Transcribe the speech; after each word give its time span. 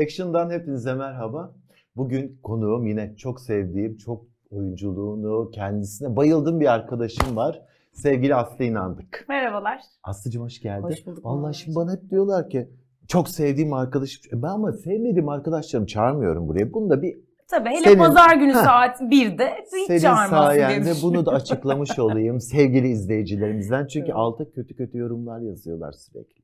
Action'dan 0.00 0.50
hepinize 0.50 0.94
merhaba. 0.94 1.54
Bugün 1.96 2.38
konuğum 2.42 2.86
yine 2.86 3.16
çok 3.16 3.40
sevdiğim, 3.40 3.96
çok 3.96 4.24
oyunculuğunu, 4.50 5.50
kendisine 5.50 6.16
bayıldığım 6.16 6.60
bir 6.60 6.72
arkadaşım 6.72 7.36
var. 7.36 7.62
Sevgili 7.92 8.34
Aslı 8.34 8.64
İnandık. 8.64 9.24
Merhabalar. 9.28 9.80
Aslıcığım 10.04 10.42
hoş 10.42 10.60
geldin. 10.60 10.82
Hoş 10.82 11.06
bulduk. 11.06 11.24
Vallahi 11.24 11.54
şimdi 11.54 11.76
bana 11.76 11.92
hep 11.92 12.10
diyorlar 12.10 12.50
ki 12.50 12.68
çok 13.08 13.28
sevdiğim 13.28 13.72
arkadaşım. 13.72 14.38
E 14.38 14.42
Ben 14.42 14.48
ama 14.48 14.72
sevmediğim 14.72 15.28
arkadaşlarımı 15.28 15.86
çağırmıyorum 15.86 16.48
buraya. 16.48 16.72
Bunu 16.72 16.90
da 16.90 17.02
bir 17.02 17.16
Tabii 17.48 17.68
hele 17.68 17.84
Senin- 17.84 17.98
pazar 17.98 18.36
günü 18.36 18.52
Heh. 18.54 18.64
saat 18.64 19.00
1'de 19.00 19.50
hiç 19.72 19.86
senin 19.86 20.00
sayende 20.30 20.92
bunu 21.02 21.26
da 21.26 21.30
açıklamış 21.32 21.98
olayım 21.98 22.40
sevgili 22.40 22.88
izleyicilerimizden. 22.88 23.86
Çünkü 23.86 24.04
Evet. 24.06 24.14
altta 24.16 24.50
kötü 24.50 24.76
kötü 24.76 24.98
yorumlar 24.98 25.40
yazıyorlar 25.40 25.92
sürekli. 25.92 26.41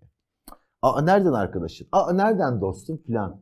Aa 0.82 1.02
nereden 1.02 1.32
arkadaşın? 1.32 1.86
Aa 1.92 2.12
nereden 2.12 2.60
dostum 2.60 2.96
filan. 2.96 3.40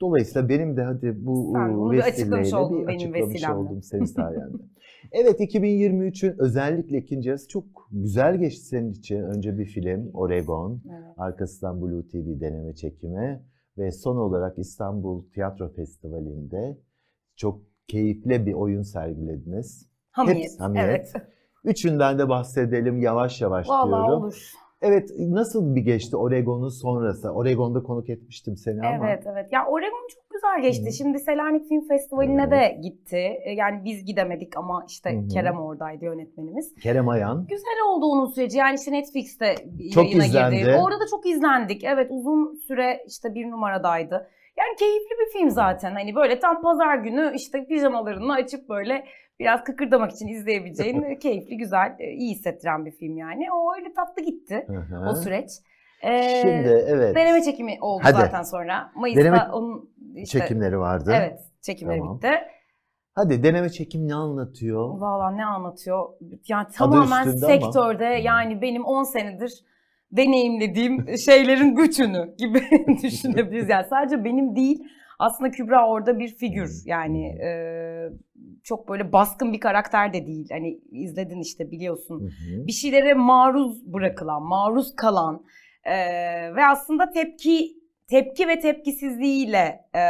Dolayısıyla 0.00 0.48
benim 0.48 0.76
de 0.76 0.82
hadi 0.82 1.26
bu 1.26 1.52
Sen 1.54 1.90
bir 1.90 1.98
vesileyle 1.98 2.36
açıklamış 2.36 2.88
bir 2.88 2.94
açıklamış 2.94 3.48
oldum 3.48 3.82
senin 3.82 4.04
sayende. 4.04 4.62
evet 5.12 5.40
2023'ün 5.40 6.34
özellikle 6.38 6.98
ikinci 6.98 7.28
yarısı 7.28 7.48
çok 7.48 7.64
güzel 7.92 8.36
geçti 8.36 8.64
senin 8.64 8.92
için. 8.92 9.22
Önce 9.22 9.58
bir 9.58 9.64
film 9.64 10.10
Oregon, 10.14 10.82
Evet. 10.90 11.14
arkasından 11.16 11.82
Blue 11.82 12.08
TV 12.08 12.40
deneme 12.40 12.74
çekimi 12.74 13.42
ve 13.78 13.92
son 13.92 14.16
olarak 14.16 14.58
İstanbul 14.58 15.24
Tiyatro 15.30 15.68
Festivali'nde 15.72 16.78
çok 17.36 17.60
keyifli 17.88 18.46
bir 18.46 18.52
oyun 18.52 18.82
sergilediniz. 18.82 19.88
Hamiyet. 20.10 20.38
Hepsi 20.38 20.58
hamiyet. 20.58 20.86
Evet. 20.88 21.12
Üçünden 21.64 22.18
de 22.18 22.28
bahsedelim 22.28 23.00
yavaş 23.00 23.40
yavaş 23.40 23.68
Vallahi 23.68 24.06
diyorum. 24.06 24.22
olur. 24.22 24.52
Evet 24.82 25.10
nasıl 25.18 25.74
bir 25.74 25.80
geçti 25.80 26.16
Oregon'un 26.16 26.68
sonrası? 26.68 27.30
Oregon'da 27.30 27.82
konuk 27.82 28.10
etmiştim 28.10 28.56
seni 28.56 28.80
ama. 28.86 29.08
Evet 29.08 29.22
evet. 29.32 29.52
Ya 29.52 29.66
Oregon 29.66 30.08
çok 30.14 30.30
güzel 30.30 30.62
geçti. 30.62 30.86
Hı. 30.86 30.92
Şimdi 30.92 31.18
Selanik 31.18 31.68
Film 31.68 31.88
Festivali'ne 31.88 32.42
Evet. 32.42 32.52
de 32.52 32.80
gitti. 32.82 33.16
E, 33.44 33.52
Yani 33.52 33.84
biz 33.84 34.04
gidemedik 34.04 34.56
ama 34.56 34.84
işte 34.88 35.12
Hı 35.16 35.18
hı. 35.20 35.28
Kerem 35.28 35.60
oradaydı 35.60 36.04
yönetmenimiz. 36.04 36.74
Kerem 36.74 37.08
Ayan. 37.08 37.46
Güzel 37.48 37.78
oldu 37.88 38.06
onun 38.06 38.26
süreci. 38.26 38.58
Yani 38.58 38.74
işte 38.74 38.92
Netflix'te 38.92 39.54
Çok 39.94 40.04
yayına 40.04 40.24
izlendi. 40.26 40.56
girdi. 40.56 40.78
Orada 40.82 41.00
da 41.00 41.04
çok 41.10 41.26
izlendik. 41.26 41.84
Evet 41.84 42.06
uzun 42.10 42.54
süre 42.54 43.04
işte 43.08 43.34
bir 43.34 43.50
numaradaydı. 43.50 44.30
Yani 44.58 44.76
keyifli 44.78 45.10
bir 45.20 45.38
film 45.38 45.50
zaten. 45.50 45.92
Hani 45.92 46.14
böyle 46.14 46.38
tam 46.38 46.62
pazar 46.62 46.96
günü 46.98 47.32
işte 47.36 47.66
pijamalarını 47.66 48.32
açıp 48.32 48.68
böyle 48.68 49.04
biraz 49.40 49.64
kıkırdamak 49.64 50.12
için 50.12 50.26
izleyebileceğin 50.28 51.14
keyifli, 51.22 51.56
güzel, 51.56 51.96
e, 51.98 52.10
iyi 52.12 52.30
hissettiren 52.34 52.86
bir 52.86 52.90
film 52.90 53.16
yani. 53.16 53.52
O 53.52 53.74
öyle 53.76 53.92
tatlı 53.92 54.22
gitti 54.22 54.64
Hı 54.66 54.76
hı. 54.76 55.08
o 55.10 55.14
süreç. 55.14 55.50
Ee, 56.02 56.40
Şimdi 56.42 56.84
evet 56.88 57.16
Deneme 57.16 57.42
çekimi 57.42 57.78
oldu 57.80 58.02
Hadi. 58.04 58.16
zaten 58.16 58.42
sonra. 58.42 58.92
Mayıs'ta 58.94 59.24
Deneme 59.24 59.42
onun 59.52 59.90
işte, 60.14 60.38
çekimleri 60.38 60.78
vardı. 60.78 61.12
Evet 61.16 61.40
çekimleri 61.62 61.98
Tamam. 61.98 62.16
bitti. 62.16 62.30
Hadi 63.14 63.42
deneme 63.42 63.68
çekim 63.70 64.08
ne 64.08 64.14
anlatıyor? 64.14 65.00
Valla 65.00 65.30
ne 65.30 65.44
anlatıyor? 65.44 66.08
Yani 66.48 66.66
tamamen 66.74 67.26
üstünde 67.26 67.46
ama. 67.46 67.54
sektörde 67.54 68.04
yani 68.04 68.62
benim 68.62 68.84
10 68.84 69.02
senedir 69.02 69.52
deneyimlediğim 70.12 71.18
şeylerin 71.18 71.76
bütünü 71.76 72.34
gibi 72.38 72.60
düşünebiliriz. 73.02 73.68
Yani 73.68 73.86
sadece 73.90 74.24
benim 74.24 74.56
değil 74.56 74.84
aslında 75.20 75.50
Kübra 75.50 75.88
orada 75.88 76.18
bir 76.18 76.28
figür 76.28 76.82
yani 76.84 77.26
e, 77.26 77.50
çok 78.64 78.88
böyle 78.88 79.12
baskın 79.12 79.52
bir 79.52 79.60
karakter 79.60 80.12
de 80.12 80.26
değil. 80.26 80.48
Hani 80.50 80.80
izledin 80.90 81.40
işte 81.40 81.70
biliyorsun. 81.70 82.20
Hı 82.20 82.24
hı. 82.24 82.66
Bir 82.66 82.72
şeylere 82.72 83.14
maruz 83.14 83.92
bırakılan, 83.92 84.42
maruz 84.42 84.96
kalan 84.96 85.44
e, 85.84 85.94
ve 86.54 86.66
aslında 86.66 87.10
tepki 87.10 87.80
tepki 88.10 88.48
ve 88.48 88.60
tepkisizliğiyle 88.60 89.80
e, 89.94 89.98
e, 89.98 90.04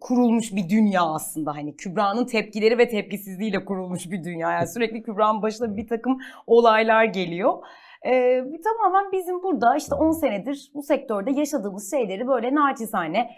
kurulmuş 0.00 0.52
bir 0.52 0.68
dünya 0.68 1.02
aslında 1.02 1.56
hani 1.56 1.76
Kübra'nın 1.76 2.24
tepkileri 2.24 2.78
ve 2.78 2.88
tepkisizliğiyle 2.88 3.64
kurulmuş 3.64 4.10
bir 4.10 4.24
dünya 4.24 4.52
yani 4.52 4.68
sürekli 4.68 5.02
Kübra'nın 5.02 5.42
başına 5.42 5.76
bir 5.76 5.88
takım 5.88 6.18
olaylar 6.46 7.04
geliyor. 7.04 7.58
Ee, 8.06 8.44
tamamen 8.64 9.12
bizim 9.12 9.42
burada 9.42 9.76
işte 9.76 9.94
10 9.94 10.10
senedir 10.10 10.70
bu 10.74 10.82
sektörde 10.82 11.30
yaşadığımız 11.30 11.90
şeyleri 11.90 12.26
böyle 12.26 12.54
naçizane 12.54 13.30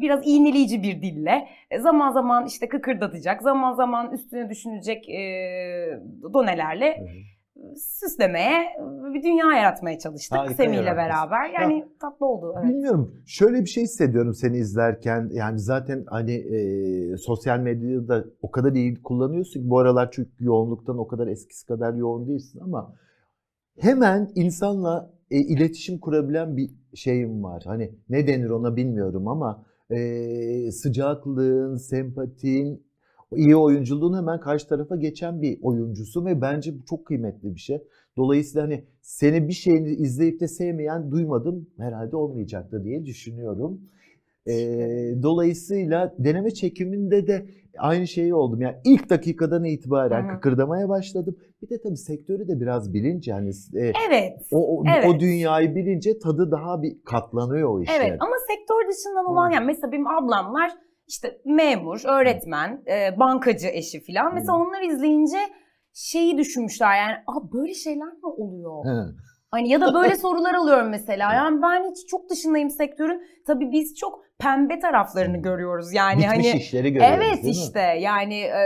biraz 0.00 0.26
iğneleyici 0.26 0.82
bir 0.82 1.02
dille 1.02 1.48
e, 1.70 1.78
zaman 1.78 2.12
zaman 2.12 2.46
işte 2.46 2.68
kıkırdatacak 2.68 3.42
zaman 3.42 3.72
zaman 3.72 4.12
üstüne 4.12 4.50
düşünecek 4.50 5.08
donelerle. 6.32 7.06
Süslemeye 7.76 8.66
bir 9.14 9.22
dünya 9.22 9.56
yaratmaya 9.56 9.98
çalıştık 9.98 10.38
Harika 10.38 10.54
Semih 10.54 10.78
ile 10.78 10.96
beraber 10.96 11.50
yani 11.60 11.88
tatlı 12.00 12.26
oldu. 12.26 12.54
Evet. 12.58 12.68
Bilmiyorum. 12.68 13.14
Şöyle 13.26 13.60
bir 13.60 13.66
şey 13.66 13.84
hissediyorum 13.84 14.34
seni 14.34 14.56
izlerken. 14.56 15.30
Yani 15.32 15.58
zaten 15.58 16.04
hani 16.06 16.32
e, 16.32 17.16
sosyal 17.16 17.58
medyada 17.58 18.08
da 18.08 18.24
o 18.42 18.50
kadar 18.50 18.72
iyi 18.72 19.02
kullanıyorsun 19.02 19.60
ki 19.60 19.70
bu 19.70 19.78
aralar 19.78 20.10
çünkü 20.12 20.30
yoğunluktan 20.44 20.98
o 20.98 21.08
kadar 21.08 21.26
eskisi 21.26 21.66
kadar 21.66 21.94
yoğun 21.94 22.28
değilsin 22.28 22.60
ama 22.60 22.94
hemen 23.78 24.30
insanla 24.34 25.10
e, 25.30 25.38
iletişim 25.38 25.98
kurabilen 25.98 26.56
bir 26.56 26.70
şeyim 26.94 27.42
var. 27.44 27.62
Hani 27.66 27.90
ne 28.08 28.26
denir 28.26 28.50
ona 28.50 28.76
bilmiyorum 28.76 29.28
ama 29.28 29.64
e, 29.90 30.72
sıcaklığın, 30.72 31.76
sempatin, 31.76 32.89
iyi 33.36 33.56
oyunculuğun 33.56 34.16
hemen 34.16 34.40
karşı 34.40 34.68
tarafa 34.68 34.96
geçen 34.96 35.42
bir 35.42 35.58
oyuncusu 35.62 36.24
ve 36.24 36.40
bence 36.40 36.78
bu 36.78 36.84
çok 36.84 37.06
kıymetli 37.06 37.54
bir 37.54 37.60
şey. 37.60 37.82
Dolayısıyla 38.16 38.66
hani 38.66 38.84
seni 39.02 39.48
bir 39.48 39.52
şeyini 39.52 39.88
izleyip 39.88 40.40
de 40.40 40.48
sevmeyen 40.48 41.10
duymadım 41.10 41.66
herhalde 41.78 42.16
olmayacaktı 42.16 42.84
diye 42.84 43.06
düşünüyorum. 43.06 43.80
Ee, 44.46 45.14
dolayısıyla 45.22 46.14
deneme 46.18 46.50
çekiminde 46.50 47.26
de 47.26 47.46
aynı 47.78 48.06
şeyi 48.06 48.34
oldum. 48.34 48.60
Yani 48.60 48.76
ilk 48.84 49.10
dakikadan 49.10 49.64
itibaren 49.64 50.22
Hı 50.22 50.28
hı. 50.28 50.34
kıkırdamaya 50.34 50.88
başladım. 50.88 51.36
Bir 51.62 51.68
de 51.68 51.80
tabii 51.82 51.96
sektörü 51.96 52.48
de 52.48 52.60
biraz 52.60 52.94
bilince 52.94 53.32
hani 53.32 53.50
e, 53.74 53.92
Evet. 54.08 54.32
o, 54.52 54.78
o, 54.78 54.84
Evet. 54.96 55.10
o 55.10 55.20
dünyayı 55.20 55.74
bilince 55.74 56.18
tadı 56.18 56.50
daha 56.50 56.82
bir 56.82 56.96
katlanıyor 57.04 57.68
o 57.68 57.82
işe. 57.82 57.92
Evet 57.92 58.16
ama 58.20 58.32
sektör 58.48 58.88
dışından 58.92 59.26
olan 59.26 59.50
Hı. 59.50 59.54
yani 59.54 59.66
mesela 59.66 59.92
benim 59.92 60.06
ablamlar 60.06 60.70
işte 61.10 61.38
memur, 61.44 62.00
öğretmen, 62.04 62.82
e, 62.86 63.18
bankacı 63.18 63.68
eşi 63.68 64.00
falan. 64.06 64.34
Mesela 64.34 64.58
onları 64.58 64.84
izleyince 64.84 65.38
şeyi 65.92 66.38
düşünmüşler 66.38 66.96
yani 66.96 67.16
Aa, 67.26 67.52
böyle 67.52 67.74
şeyler 67.74 68.12
mi 68.12 68.26
oluyor? 68.36 68.84
Hı. 68.84 69.14
Hani 69.50 69.68
ya 69.68 69.80
da 69.80 69.94
böyle 69.94 70.16
sorular 70.24 70.54
alıyorum 70.54 70.88
mesela. 70.88 71.34
Yani 71.34 71.62
ben 71.62 71.90
hiç 71.90 72.06
çok 72.08 72.30
dışındayım 72.30 72.70
sektörün. 72.70 73.22
Tabii 73.46 73.72
biz 73.72 73.94
çok 73.94 74.24
pembe 74.38 74.78
taraflarını 74.78 75.36
görüyoruz. 75.36 75.92
Yani 75.94 76.18
Bitmiş 76.18 76.28
hani 76.28 76.58
işleri 76.58 76.92
görüyoruz 76.92 77.16
Evet 77.16 77.44
değil 77.44 77.56
mi? 77.56 77.62
işte 77.62 77.80
yani 77.80 78.40
e, 78.40 78.62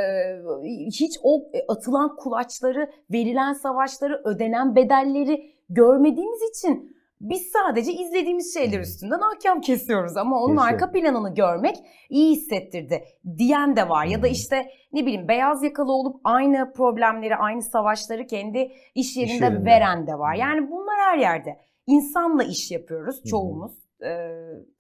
hiç 0.86 1.18
o 1.22 1.42
atılan 1.68 2.16
kulaçları, 2.16 2.90
verilen 3.12 3.52
savaşları, 3.52 4.22
ödenen 4.24 4.76
bedelleri 4.76 5.54
görmediğimiz 5.68 6.40
için 6.54 6.96
biz 7.24 7.52
sadece 7.52 7.92
izlediğimiz 7.92 8.54
şeyler 8.54 8.80
üstünden 8.80 9.20
ahkam 9.20 9.60
kesiyoruz 9.60 10.16
ama 10.16 10.40
onun 10.40 10.56
Kesin. 10.56 10.68
arka 10.68 10.92
planını 10.92 11.34
görmek 11.34 11.76
iyi 12.08 12.36
hissettirdi 12.36 13.04
diyen 13.38 13.76
de 13.76 13.88
var. 13.88 14.06
Ya 14.06 14.22
da 14.22 14.28
işte 14.28 14.66
ne 14.92 15.02
bileyim 15.02 15.28
beyaz 15.28 15.62
yakalı 15.62 15.92
olup 15.92 16.20
aynı 16.24 16.72
problemleri, 16.72 17.36
aynı 17.36 17.62
savaşları 17.62 18.26
kendi 18.26 18.72
iş 18.94 19.16
yerinde, 19.16 19.44
yerinde. 19.44 19.64
veren 19.64 20.06
de 20.06 20.14
var. 20.18 20.34
Yani 20.34 20.70
bunlar 20.70 20.96
her 20.98 21.18
yerde. 21.18 21.56
İnsanla 21.86 22.44
iş 22.44 22.70
yapıyoruz 22.70 23.22
çoğumuz. 23.30 23.72
Ee, 24.02 24.08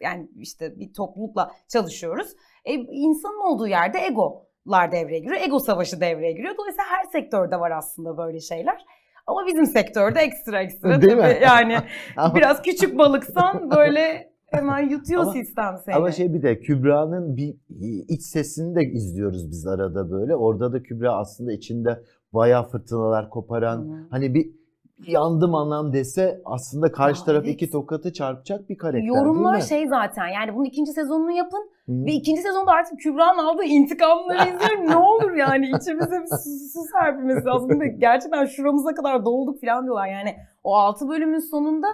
yani 0.00 0.28
işte 0.36 0.78
bir 0.78 0.92
toplulukla 0.92 1.50
çalışıyoruz. 1.68 2.28
E, 2.64 2.74
insanın 2.74 3.52
olduğu 3.52 3.66
yerde 3.66 3.98
egolar 3.98 4.92
devreye 4.92 5.18
giriyor. 5.18 5.40
Ego 5.40 5.58
savaşı 5.58 6.00
devreye 6.00 6.32
giriyor. 6.32 6.54
Dolayısıyla 6.58 6.84
her 6.90 7.04
sektörde 7.04 7.60
var 7.60 7.70
aslında 7.70 8.16
böyle 8.16 8.40
şeyler. 8.40 8.84
Ama 9.26 9.46
bizim 9.46 9.66
sektörde 9.66 10.20
ekstra 10.20 10.62
ekstra 10.62 11.02
Değil 11.02 11.12
tabii 11.12 11.22
mi? 11.34 11.38
yani 11.42 11.76
biraz 12.34 12.62
küçük 12.62 12.98
balıksan 12.98 13.70
böyle 13.76 14.30
hemen 14.46 14.88
yutuyor 14.88 15.22
Ama- 15.22 15.32
sistem 15.32 15.76
seni. 15.84 15.94
Ama 15.94 16.12
şey 16.12 16.34
bir 16.34 16.42
de 16.42 16.60
Kübra'nın 16.60 17.36
bir 17.36 17.54
iç 18.08 18.22
sesini 18.22 18.74
de 18.76 18.82
izliyoruz 18.84 19.50
biz 19.50 19.66
arada 19.66 20.10
böyle. 20.10 20.36
Orada 20.36 20.72
da 20.72 20.82
Kübra 20.82 21.12
aslında 21.16 21.52
içinde 21.52 22.00
bayağı 22.32 22.68
fırtınalar 22.68 23.30
koparan, 23.30 23.78
Hı. 23.78 24.06
hani 24.10 24.34
bir 24.34 24.50
yandım 25.06 25.54
anlam 25.54 25.92
dese 25.92 26.40
aslında 26.44 26.92
karşı 26.92 27.20
Ya 27.20 27.24
taraf 27.26 27.42
evet. 27.44 27.54
iki 27.54 27.70
tokatı 27.70 28.12
çarpacak 28.12 28.68
bir 28.68 28.76
karakter 28.78 29.02
Yorumlar 29.02 29.52
değil 29.52 29.64
mi? 29.64 29.68
şey 29.68 29.88
zaten 29.88 30.26
yani 30.26 30.54
bunun 30.54 30.64
ikinci 30.64 30.92
sezonunu 30.92 31.32
yapın 31.32 31.70
Hı. 31.86 31.92
ve 32.06 32.12
ikinci 32.12 32.42
sezonda 32.42 32.70
artık 32.72 32.98
Kübra'nın 33.00 33.38
aldığı 33.38 33.64
intikamları 33.64 34.48
izleyelim 34.54 34.90
ne 34.90 34.96
olur 34.96 35.32
yani 35.32 35.66
içimize 35.66 36.20
bir 36.22 36.26
su, 36.26 36.50
su 36.72 36.80
serpilmesi 36.92 37.44
lazım. 37.46 37.70
Gerçekten 37.98 38.46
şuramıza 38.46 38.94
kadar 38.94 39.24
dolduk 39.24 39.60
falan 39.60 39.84
diyorlar 39.84 40.06
yani 40.06 40.34
o 40.64 40.76
altı 40.76 41.08
bölümün 41.08 41.50
sonunda 41.50 41.86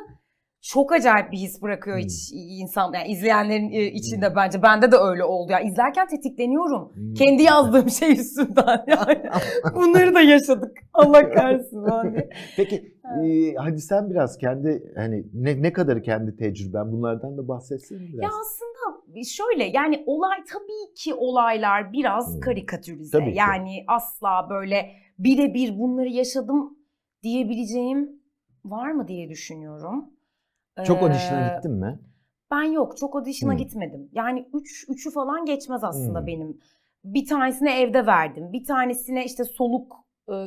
çok 0.62 0.92
acayip 0.92 1.32
bir 1.32 1.38
his 1.38 1.62
bırakıyor 1.62 1.96
Hmm. 1.96 2.06
iç, 2.06 2.30
insan 2.32 2.92
yani 2.92 3.08
izleyenlerin 3.08 3.70
e, 3.70 3.84
içinde 3.84 4.36
bence 4.36 4.62
bende 4.62 4.92
de 4.92 4.96
öyle 4.96 5.24
oldu 5.24 5.52
ya 5.52 5.60
izlerken 5.60 6.06
tetikleniyorum 6.08 6.92
Hı. 6.94 7.14
kendi 7.14 7.42
yazdığım 7.42 7.90
şey 7.90 8.12
üstünden 8.12 8.84
yani 8.86 9.22
bunları 9.74 10.14
da 10.14 10.20
yaşadık 10.20 10.78
Allah 10.92 11.30
kahretsin 11.30 11.84
yani. 11.88 12.28
Peki 12.56 13.00
Ee, 13.24 13.54
hadi 13.54 13.80
sen 13.80 14.10
biraz 14.10 14.38
kendi 14.38 14.92
hani 14.96 15.24
ne, 15.34 15.62
ne 15.62 15.72
kadar 15.72 16.02
kendi 16.02 16.36
tecrüben 16.36 16.92
bunlardan 16.92 17.38
da 17.38 17.48
bahsetsene 17.48 17.98
biraz. 17.98 18.22
Ya 18.22 18.28
aslında 18.40 19.24
şöyle 19.24 19.64
yani 19.64 20.02
olay 20.06 20.38
tabii 20.52 20.94
ki 20.96 21.14
olaylar 21.14 21.92
biraz 21.92 22.34
Hmm. 22.34 22.40
karikatürize. 22.40 23.18
Tabii 23.18 23.32
ki. 23.32 23.38
Yani 23.38 23.84
asla 23.88 24.46
böyle 24.50 24.90
birebir 25.18 25.78
bunları 25.78 26.08
yaşadım 26.08 26.78
diyebileceğim 27.22 28.10
var 28.64 28.90
mı 28.90 29.08
diye 29.08 29.28
düşünüyorum. 29.28 30.04
Çok 30.86 31.02
audition'a 31.02 31.48
gittin 31.48 31.72
mi? 31.72 31.98
Ben 32.50 32.62
yok 32.62 32.96
çok 32.96 33.16
audition'a 33.16 33.52
Hmm. 33.52 33.58
gitmedim. 33.58 34.08
Yani 34.12 34.48
üç, 34.54 34.84
üçü 34.88 35.10
falan 35.10 35.44
geçmez 35.44 35.84
aslında 35.84 36.20
Hmm. 36.20 36.26
benim. 36.26 36.58
Bir 37.04 37.26
tanesini 37.26 37.68
evde 37.70 38.06
verdim. 38.06 38.52
Bir 38.52 38.64
tanesine 38.64 39.24
işte 39.24 39.44
soluk 39.44 39.92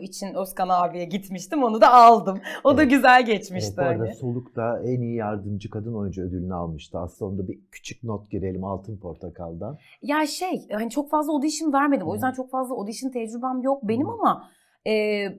için 0.01 0.33
Özkan 0.33 0.69
abiye 0.69 1.05
gitmiştim. 1.05 1.63
Onu 1.63 1.81
da 1.81 1.93
aldım. 1.93 2.39
O 2.63 2.77
da 2.77 2.81
Evet. 2.81 2.91
güzel 2.91 3.25
geçmişti. 3.25 3.73
Evet, 3.75 3.77
bu 3.77 3.89
arada 3.89 4.03
hani. 4.03 4.15
Soluk'ta 4.15 4.79
en 4.83 5.01
iyi 5.01 5.15
yardımcı 5.15 5.69
kadın 5.69 5.93
oyuncu 5.93 6.21
ödülünü 6.21 6.53
almıştı. 6.53 6.99
Aslında 6.99 7.31
onda 7.31 7.47
bir 7.47 7.59
küçük 7.71 8.03
not 8.03 8.29
girelim 8.31 8.63
Altın 8.63 8.97
Portakal'dan. 8.97 9.77
Ya 10.01 10.25
şey 10.27 10.67
hani 10.71 10.89
çok 10.89 11.09
fazla 11.09 11.33
audition 11.33 11.73
vermedim. 11.73 12.07
O 12.07 12.13
yüzden 12.13 12.31
çok 12.31 12.49
fazla 12.51 12.75
audition 12.75 13.11
tecrübem 13.11 13.61
yok 13.61 13.79
benim 13.83 14.07
Hı. 14.07 14.11
ama 14.11 14.49
e, 14.87 14.91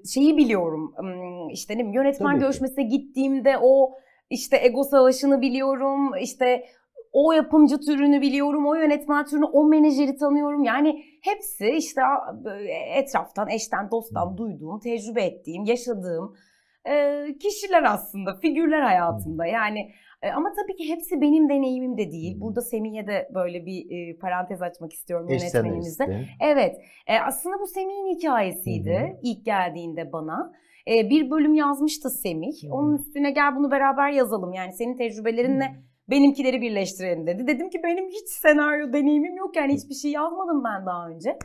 şeyi 0.05 0.37
biliyorum. 0.37 0.95
Hmm, 0.97 1.49
İşte 1.51 1.79
ne 1.79 1.83
yönetmen 1.95 2.27
Tabii 2.29 2.39
ki. 2.39 2.41
görüşmesine 2.45 2.85
gittiğimde 2.85 3.55
o 3.63 3.93
işte 4.31 4.59
ego 4.63 4.85
savaşını 4.85 5.41
biliyorum. 5.41 6.17
İşte 6.21 6.65
o 7.13 7.33
yapımcı 7.33 7.81
türünü 7.81 8.21
biliyorum, 8.21 8.67
o 8.67 8.75
yönetmen 8.75 9.25
türünü, 9.25 9.45
o 9.45 9.65
menajeri 9.65 10.17
tanıyorum. 10.17 10.65
Yani 10.65 11.05
hepsi 11.23 11.69
işte 11.69 12.01
etraftan, 12.95 13.49
eşten, 13.51 13.91
dosttan 13.91 14.37
duyduğum, 14.37 14.81
tecrübe 14.81 15.23
ettiğim, 15.23 15.65
yaşadığım 15.65 16.37
kişiler 17.41 17.83
aslında, 17.83 18.39
figürler 18.41 18.81
hayatımda. 18.81 19.47
Yani 19.47 19.91
e, 20.23 20.31
ama 20.31 20.53
tabii 20.53 20.77
ki 20.77 20.89
hepsi 20.89 21.21
benim 21.21 21.49
deneyimim 21.49 21.99
de 21.99 22.13
değil. 22.13 22.41
Burada 22.41 22.61
Semih'e 22.61 23.07
de 23.07 23.29
böyle 23.35 23.67
bir 23.67 23.91
e, 23.91 24.19
parantez 24.19 24.63
açmak 24.63 24.93
istiyorum 24.93 25.29
yönetmenimizde. 25.29 26.27
Evet, 26.41 26.77
e, 27.07 27.19
aslında 27.19 27.61
bu 27.61 27.67
Semih'in 27.67 28.19
hikayesiydi 28.19 28.95
Hı 28.95 29.13
hı. 29.13 29.19
ilk 29.23 29.45
geldiğinde 29.45 30.13
bana. 30.13 30.53
E, 30.89 31.11
bir 31.11 31.31
bölüm 31.31 31.55
yazmıştı 31.55 32.11
Semih. 32.11 32.63
Hı. 32.63 32.75
Onun 32.75 32.97
üstüne 32.99 33.31
gel 33.31 33.57
bunu 33.57 33.71
beraber 33.71 34.11
yazalım. 34.11 34.53
Yani 34.53 34.73
senin 34.73 34.97
tecrübelerinle 34.97 35.77
benimkileri 36.11 36.61
birleştirelim 36.61 37.27
dedi. 37.27 37.47
Dedim 37.47 37.71
ki 37.71 37.81
benim 37.85 38.09
hiç 38.09 38.29
senaryo 38.29 38.93
deneyimim 38.93 39.37
yok 39.37 39.57
yani 39.57 39.75
hiçbir 39.75 39.95
şey 39.95 40.11
yazmadım 40.11 40.65
ben 40.65 40.87
daha 40.87 41.09
önce. 41.09 41.39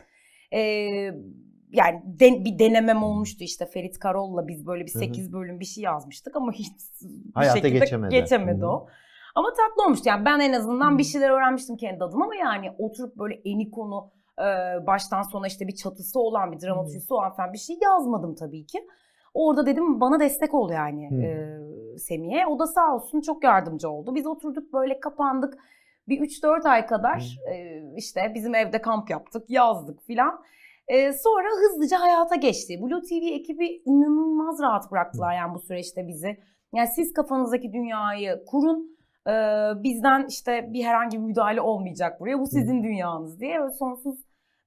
Ee, 0.52 0.60
yani 1.72 2.02
den- 2.04 2.44
bir 2.44 2.58
denemem 2.58 3.02
olmuştu 3.02 3.44
işte 3.44 3.66
Ferit 3.66 3.98
Karol'la 3.98 4.48
biz 4.48 4.66
böyle 4.66 4.86
bir 4.86 4.94
Hı 4.94 4.98
hı. 4.98 5.02
8 5.02 5.32
bölüm 5.32 5.60
bir 5.60 5.64
şey 5.64 5.84
yazmıştık 5.84 6.36
ama 6.36 6.52
hiç 6.52 6.66
bir 7.02 7.34
Hayata 7.34 7.56
şekilde 7.56 7.78
geçemedi. 7.78 8.14
geçemedi 8.14 8.60
Hı 8.60 8.66
hı. 8.66 8.70
o. 8.70 8.86
Ama 9.34 9.48
tatlı 9.48 9.84
olmuştu 9.84 10.08
yani 10.08 10.24
ben 10.24 10.40
en 10.40 10.52
azından 10.52 10.94
Hı. 10.94 10.98
bir 10.98 11.04
şeyler 11.04 11.30
öğrenmiştim 11.30 11.76
kendi 11.76 12.04
adıma 12.04 12.24
ama 12.24 12.34
yani 12.34 12.70
oturup 12.78 13.16
böyle 13.16 13.40
eni 13.44 13.70
konu 13.70 14.10
e, 14.38 14.46
baştan 14.86 15.22
sona 15.22 15.46
işte 15.46 15.68
bir 15.68 15.74
çatısı 15.74 16.20
olan 16.20 16.52
bir 16.52 16.60
dramaturjisi 16.60 17.14
olan 17.14 17.32
falan 17.32 17.52
bir 17.52 17.58
şey 17.58 17.76
yazmadım 17.82 18.34
tabii 18.34 18.66
ki. 18.66 18.78
Orada 19.34 19.66
dedim 19.66 20.00
bana 20.00 20.20
destek 20.20 20.54
ol 20.54 20.70
yani 20.70 21.10
Hı. 21.10 21.22
e, 21.22 21.98
Semih'e. 21.98 22.46
O 22.46 22.58
da 22.58 22.66
sağ 22.66 22.94
olsun 22.94 23.20
çok 23.20 23.44
yardımcı 23.44 23.90
oldu. 23.90 24.14
Biz 24.14 24.26
oturduk 24.26 24.72
böyle 24.72 25.00
kapandık. 25.00 25.58
Bir 26.08 26.20
3-4 26.20 26.68
ay 26.68 26.86
kadar 26.86 27.38
e, 27.52 27.82
işte 27.96 28.32
bizim 28.34 28.54
evde 28.54 28.80
kamp 28.80 29.10
yaptık, 29.10 29.50
yazdık 29.50 30.02
filan. 30.02 30.42
E, 30.88 31.12
sonra 31.12 31.48
hızlıca 31.60 32.00
hayata 32.00 32.34
geçti. 32.36 32.82
Blue 32.82 33.02
TV 33.02 33.34
ekibi 33.34 33.82
inanılmaz 33.84 34.60
rahat 34.60 34.92
bıraktılar 34.92 35.34
yani 35.34 35.54
bu 35.54 35.60
süreçte 35.60 36.08
bizi. 36.08 36.36
Yani 36.74 36.88
siz 36.88 37.12
kafanızdaki 37.12 37.72
dünyayı 37.72 38.44
kurun. 38.46 38.96
e, 39.26 39.32
bizden 39.82 40.26
işte 40.28 40.70
bir 40.72 40.84
herhangi 40.84 41.18
bir 41.18 41.22
müdahale 41.22 41.60
olmayacak 41.60 42.20
buraya. 42.20 42.38
Bu 42.40 42.46
sizin 42.46 42.82
dünyanız 42.82 43.40
diye 43.40 43.60
böyle 43.60 43.72
sonsuz 43.72 44.18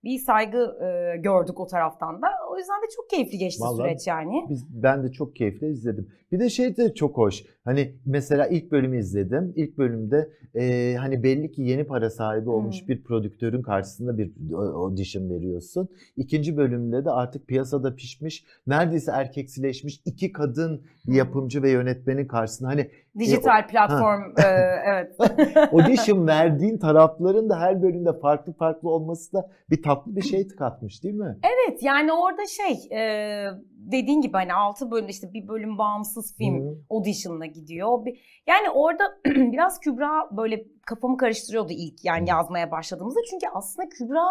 bir 0.03 0.19
saygı 0.19 0.77
e, 0.83 1.17
gördük 1.17 1.59
o 1.59 1.67
taraftan 1.67 2.21
da. 2.21 2.27
O 2.51 2.57
yüzden 2.57 2.81
de 2.81 2.85
çok 2.95 3.09
keyifli 3.09 3.37
geçti 3.37 3.63
Vallahi 3.63 3.89
süreç 3.89 4.07
yani. 4.07 4.45
Biz, 4.49 4.83
ben 4.83 5.03
de 5.03 5.11
çok 5.11 5.35
keyifle 5.35 5.69
izledim. 5.69 6.11
Bir 6.31 6.39
de 6.39 6.49
şey 6.49 6.77
de 6.77 6.93
çok 6.93 7.17
hoş. 7.17 7.43
Hani 7.65 7.95
mesela 8.05 8.47
ilk 8.47 8.71
bölümü 8.71 8.99
izledim. 8.99 9.53
İlk 9.55 9.77
bölümde 9.77 10.29
e, 10.55 10.95
hani 10.99 11.23
belli 11.23 11.51
ki 11.51 11.61
yeni 11.61 11.83
para 11.83 12.09
sahibi 12.09 12.49
olmuş 12.49 12.81
Hmm. 12.81 12.87
bir 12.87 13.03
prodüktörün 13.03 13.61
karşısında 13.61 14.17
bir 14.17 14.31
o- 14.53 14.57
audition 14.85 15.29
veriyorsun. 15.29 15.89
İkinci 16.17 16.57
bölümde 16.57 17.05
de 17.05 17.11
artık 17.11 17.47
piyasada 17.47 17.95
pişmiş, 17.95 18.45
neredeyse 18.67 19.11
erkeksileşmiş 19.11 20.01
iki 20.05 20.31
kadın 20.31 20.81
yapımcı 21.05 21.63
ve 21.63 21.69
yönetmenin 21.71 22.27
karşısında 22.27 22.69
hani 22.69 22.89
Dijital 23.19 23.67
platform 23.67 24.21
e, 24.37 24.43
evet. 24.85 25.15
audition 25.73 26.27
verdiğin 26.27 26.77
tarafların 26.77 27.49
da 27.49 27.59
her 27.59 27.81
bölümde 27.81 28.13
farklı 28.19 28.53
farklı 28.53 28.89
olması 28.89 29.33
da 29.33 29.49
bir 29.69 29.81
tatlı 29.83 30.15
bir 30.15 30.21
şey 30.21 30.47
katmış 30.47 31.03
değil 31.03 31.15
mi? 31.15 31.37
Evet 31.43 31.83
yani 31.83 32.13
orada 32.13 32.41
şey 32.45 32.97
e, 32.99 33.45
dediğin 33.91 34.21
gibi 34.21 34.33
hani 34.33 34.53
6 34.53 34.91
bölüm 34.91 35.09
işte 35.09 35.33
bir 35.33 35.47
bölüm 35.47 35.77
bağımsız 35.77 36.35
film 36.37 36.59
Hı. 36.61 36.75
audition'la 36.89 37.45
gidiyor. 37.45 38.05
Bir- 38.05 38.43
Yani 38.47 38.69
orada 38.69 39.03
biraz 39.25 39.79
Kübra 39.79 40.37
böyle 40.37 40.65
kafamı 40.85 41.17
karıştırıyordu 41.17 41.73
ilk 41.73 42.05
yani 42.05 42.29
yazmaya 42.29 42.71
başladığımızda. 42.71 43.19
Çünkü 43.29 43.45
aslında 43.53 43.89
Kübra 43.89 44.23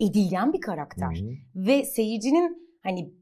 edilgen 0.00 0.52
bir 0.52 0.60
karakter. 0.60 1.14
Hı. 1.20 1.30
Ve 1.66 1.84
seyircinin 1.84 2.78
hani 2.82 3.12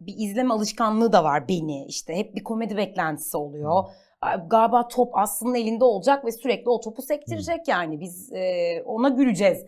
bir 0.00 0.14
izleme 0.18 0.54
alışkanlığı 0.54 1.12
da 1.12 1.24
var 1.24 1.48
beni. 1.48 1.86
İşte 1.86 2.16
hep 2.16 2.34
bir 2.36 2.44
komedi 2.44 2.76
beklentisi 2.76 3.36
oluyor. 3.36 3.84
Galiba 4.50 4.88
top 4.88 5.10
aslında 5.18 5.58
elinde 5.58 5.84
olacak 5.84 6.24
ve 6.24 6.32
sürekli 6.32 6.70
o 6.70 6.80
topu 6.80 7.02
sektirecek 7.02 7.68
yani. 7.68 8.00
Biz 8.00 8.32
e, 8.32 8.82
ona 8.86 9.08
güleceğiz 9.08 9.64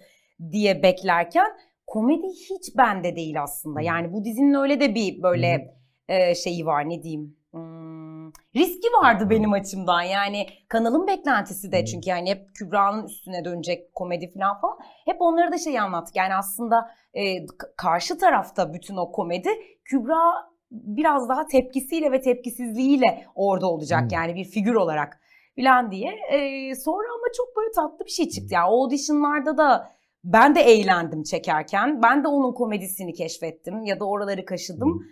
diye 0.52 0.82
beklerken 0.82 1.46
komedi 1.90 2.26
hiç 2.26 2.76
bende 2.76 3.16
değil 3.16 3.42
aslında. 3.42 3.80
Yani 3.80 4.12
bu 4.12 4.24
dizinin 4.24 4.54
öyle 4.54 4.80
de 4.80 4.94
bir 4.94 5.22
böyle 5.22 5.74
e, 6.08 6.34
şeyi 6.34 6.66
var 6.66 6.88
ne 6.88 7.02
diyeyim. 7.02 7.36
Hmm, 7.50 8.28
riski 8.56 8.88
vardı 9.02 9.30
benim 9.30 9.52
açımdan. 9.52 10.02
Yani 10.02 10.46
kanalın 10.68 11.06
beklentisi 11.06 11.72
de 11.72 11.84
çünkü 11.84 12.10
yani 12.10 12.30
hep 12.30 12.54
Kübra'nın 12.54 13.06
üstüne 13.06 13.44
dönecek 13.44 13.94
komedi 13.94 14.32
falan 14.32 14.60
falan. 14.60 14.78
Hep 15.04 15.16
onları 15.20 15.52
da 15.52 15.58
şey 15.58 15.80
anlattık. 15.80 16.16
Yani 16.16 16.34
aslında 16.34 16.90
e, 17.14 17.46
karşı 17.76 18.18
tarafta 18.18 18.74
bütün 18.74 18.96
o 18.96 19.12
komedi 19.12 19.48
Kübra 19.84 20.50
biraz 20.70 21.28
daha 21.28 21.46
tepkisiyle 21.46 22.12
ve 22.12 22.20
tepkisizliğiyle 22.20 23.24
orada 23.34 23.66
olacak. 23.66 24.00
Hmm. 24.00 24.08
Yani 24.12 24.34
bir 24.34 24.44
figür 24.44 24.74
olarak 24.74 25.20
falan 25.56 25.90
diye. 25.90 26.10
E, 26.30 26.74
sonra 26.74 27.08
ama 27.14 27.26
çok 27.36 27.56
böyle 27.56 27.72
tatlı 27.72 28.04
bir 28.04 28.10
şey 28.10 28.28
çıktı. 28.28 28.54
Yani 28.54 28.64
auditionlarda 28.64 29.58
da 29.58 29.99
ben 30.24 30.54
de 30.54 30.60
eğlendim 30.60 31.22
çekerken. 31.22 32.02
Ben 32.02 32.24
de 32.24 32.28
onun 32.28 32.52
komedisini 32.52 33.12
keşfettim 33.12 33.82
ya 33.82 34.00
da 34.00 34.04
oraları 34.04 34.44
kaşıdım. 34.44 35.06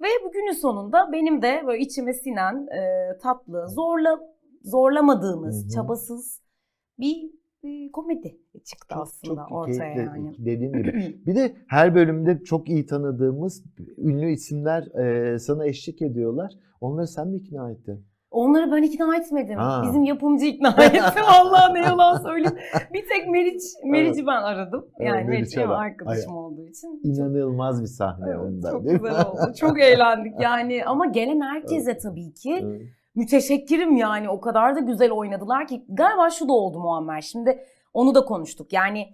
Ve 0.00 0.06
bugünün 0.24 0.52
sonunda 0.52 1.12
benim 1.12 1.42
de 1.42 1.62
böyle 1.66 1.82
içime 1.82 2.14
sinen 2.14 2.66
e, 2.66 3.18
tatlı, 3.18 3.68
zorla 3.68 4.20
zorlamadığımız, 4.62 5.62
Hı 5.62 5.66
hı. 5.66 5.70
çabasız 5.74 6.42
bir, 6.98 7.30
bir 7.62 7.92
komedi 7.92 8.38
çıktı 8.64 8.94
Çok, 8.94 9.02
aslında 9.02 9.40
çok 9.40 9.52
ortaya 9.52 9.94
keyifli, 9.94 10.00
yani. 10.00 10.34
Dediğim 10.38 10.72
gibi. 10.72 11.22
Bir 11.26 11.34
de 11.34 11.56
her 11.68 11.94
bölümde 11.94 12.38
çok 12.44 12.68
iyi 12.68 12.86
tanıdığımız 12.86 13.64
ünlü 13.98 14.32
isimler 14.32 14.82
e, 14.82 15.38
sana 15.38 15.66
eşlik 15.66 16.02
ediyorlar. 16.02 16.52
Onları 16.80 17.06
sen 17.06 17.28
mi 17.28 17.36
ikna 17.36 17.70
ettin? 17.70 18.06
Onları 18.30 18.72
ben 18.72 18.82
ikna 18.82 19.16
etmedim. 19.16 19.58
Ha. 19.58 19.82
Bizim 19.86 20.04
yapımcı 20.04 20.46
ikna 20.46 20.68
etti. 20.84 21.20
Vallahi 21.28 21.74
ne 21.74 21.80
yalan 21.80 22.16
söyleyeyim. 22.22 22.58
Bir 22.92 23.04
tek 23.08 23.28
Meriç, 23.28 23.62
Meriç'i 23.84 24.26
ben 24.26 24.42
aradım. 24.42 24.86
Evet, 24.98 25.08
Yani 25.08 25.24
Meriç 25.24 25.28
Meriç'e 25.40 25.56
benim 25.56 25.68
bak. 25.70 25.78
arkadaşım 25.80 26.36
olduğu 26.36 26.66
için. 26.66 27.00
İnanılmaz 27.04 27.82
bir 27.82 27.86
sahne 27.86 28.24
Evet, 28.28 28.38
onda. 28.40 28.70
çok 28.70 28.82
güzel 28.82 29.26
oldu. 29.26 29.52
Çok 29.60 29.80
eğlendik 29.80 30.34
yani. 30.40 30.84
Ama 30.84 31.06
gelen 31.06 31.40
herkese 31.40 31.98
tabii 31.98 32.34
ki 32.34 32.60
Evet. 32.62 32.82
müteşekkirim 33.14 33.96
yani. 33.96 34.30
O 34.30 34.40
kadar 34.40 34.76
da 34.76 34.80
güzel 34.80 35.10
oynadılar 35.12 35.66
ki. 35.66 35.84
Galiba 35.88 36.30
şu 36.30 36.48
da 36.48 36.52
oldu 36.52 36.78
Muammer. 36.80 37.20
Şimdi 37.20 37.58
onu 37.94 38.14
da 38.14 38.24
konuştuk. 38.24 38.72
Yani 38.72 39.08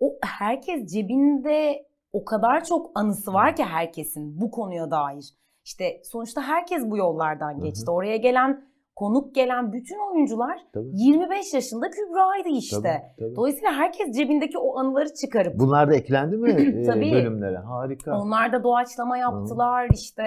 o 0.00 0.12
herkes 0.24 0.92
cebinde 0.92 1.86
o 2.12 2.24
kadar 2.24 2.64
çok 2.64 2.90
anısı 2.94 3.32
var 3.32 3.56
ki 3.56 3.64
herkesin 3.64 4.40
bu 4.40 4.50
konuya 4.50 4.90
dair. 4.90 5.34
İşte 5.68 6.00
sonuçta 6.04 6.42
herkes 6.42 6.90
bu 6.90 6.96
yollardan 6.96 7.54
Hı 7.54 7.58
hı. 7.58 7.64
geçti. 7.64 7.90
Oraya 7.90 8.16
gelen, 8.16 8.64
konuk 8.96 9.34
gelen 9.34 9.72
bütün 9.72 9.98
oyuncular 10.10 10.58
Tabii. 10.72 10.88
25 10.92 11.54
yaşında 11.54 11.90
Kübra'ydı 11.90 12.48
işte. 12.48 12.76
Tabii, 12.82 13.02
tabii. 13.18 13.36
Dolayısıyla 13.36 13.72
herkes 13.72 14.16
cebindeki 14.16 14.58
o 14.58 14.78
anıları 14.78 15.14
çıkarıp 15.14 15.58
Bunlar 15.58 15.90
da 15.90 15.94
eklendi 15.94 16.36
mi 16.36 16.50
e, 16.82 16.82
Tabii. 16.82 17.12
bölümlere? 17.12 17.56
Harika. 17.58 18.18
onlar 18.18 18.52
da 18.52 18.64
doğaçlama 18.64 19.18
yaptılar. 19.18 19.88
işte 19.94 20.24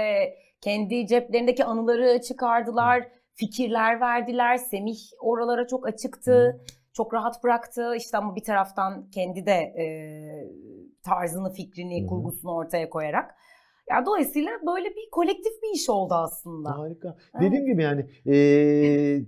kendi 0.61 1.07
ceplerindeki 1.07 1.65
anıları 1.65 2.21
çıkardılar. 2.21 3.07
Fikirler 3.33 4.01
verdiler. 4.01 4.57
Semih 4.57 4.99
oralara 5.21 5.67
çok 5.67 5.87
açıktı. 5.87 6.61
Çok 6.93 7.13
rahat 7.13 7.43
bıraktı. 7.43 7.95
İşte 7.95 8.17
ama 8.17 8.35
bir 8.35 8.43
taraftan 8.43 9.09
kendi 9.09 9.45
de 9.45 9.53
e, 9.53 9.85
tarzını, 11.03 11.53
fikrini, 11.53 12.01
Hı 12.01 12.03
hı. 12.05 12.07
kurgusunu 12.09 12.51
ortaya 12.55 12.89
koyarak. 12.89 13.35
Yani 13.91 14.05
dolayısıyla 14.05 14.51
böyle 14.67 14.89
bir 14.89 15.09
kolektif 15.11 15.53
bir 15.63 15.75
iş 15.75 15.89
oldu 15.89 16.13
aslında. 16.13 16.77
Harika. 16.77 17.17
Evet. 17.33 17.43
Dediğim 17.43 17.65
gibi 17.65 17.83
yani 17.83 18.05
eee, 18.25 19.25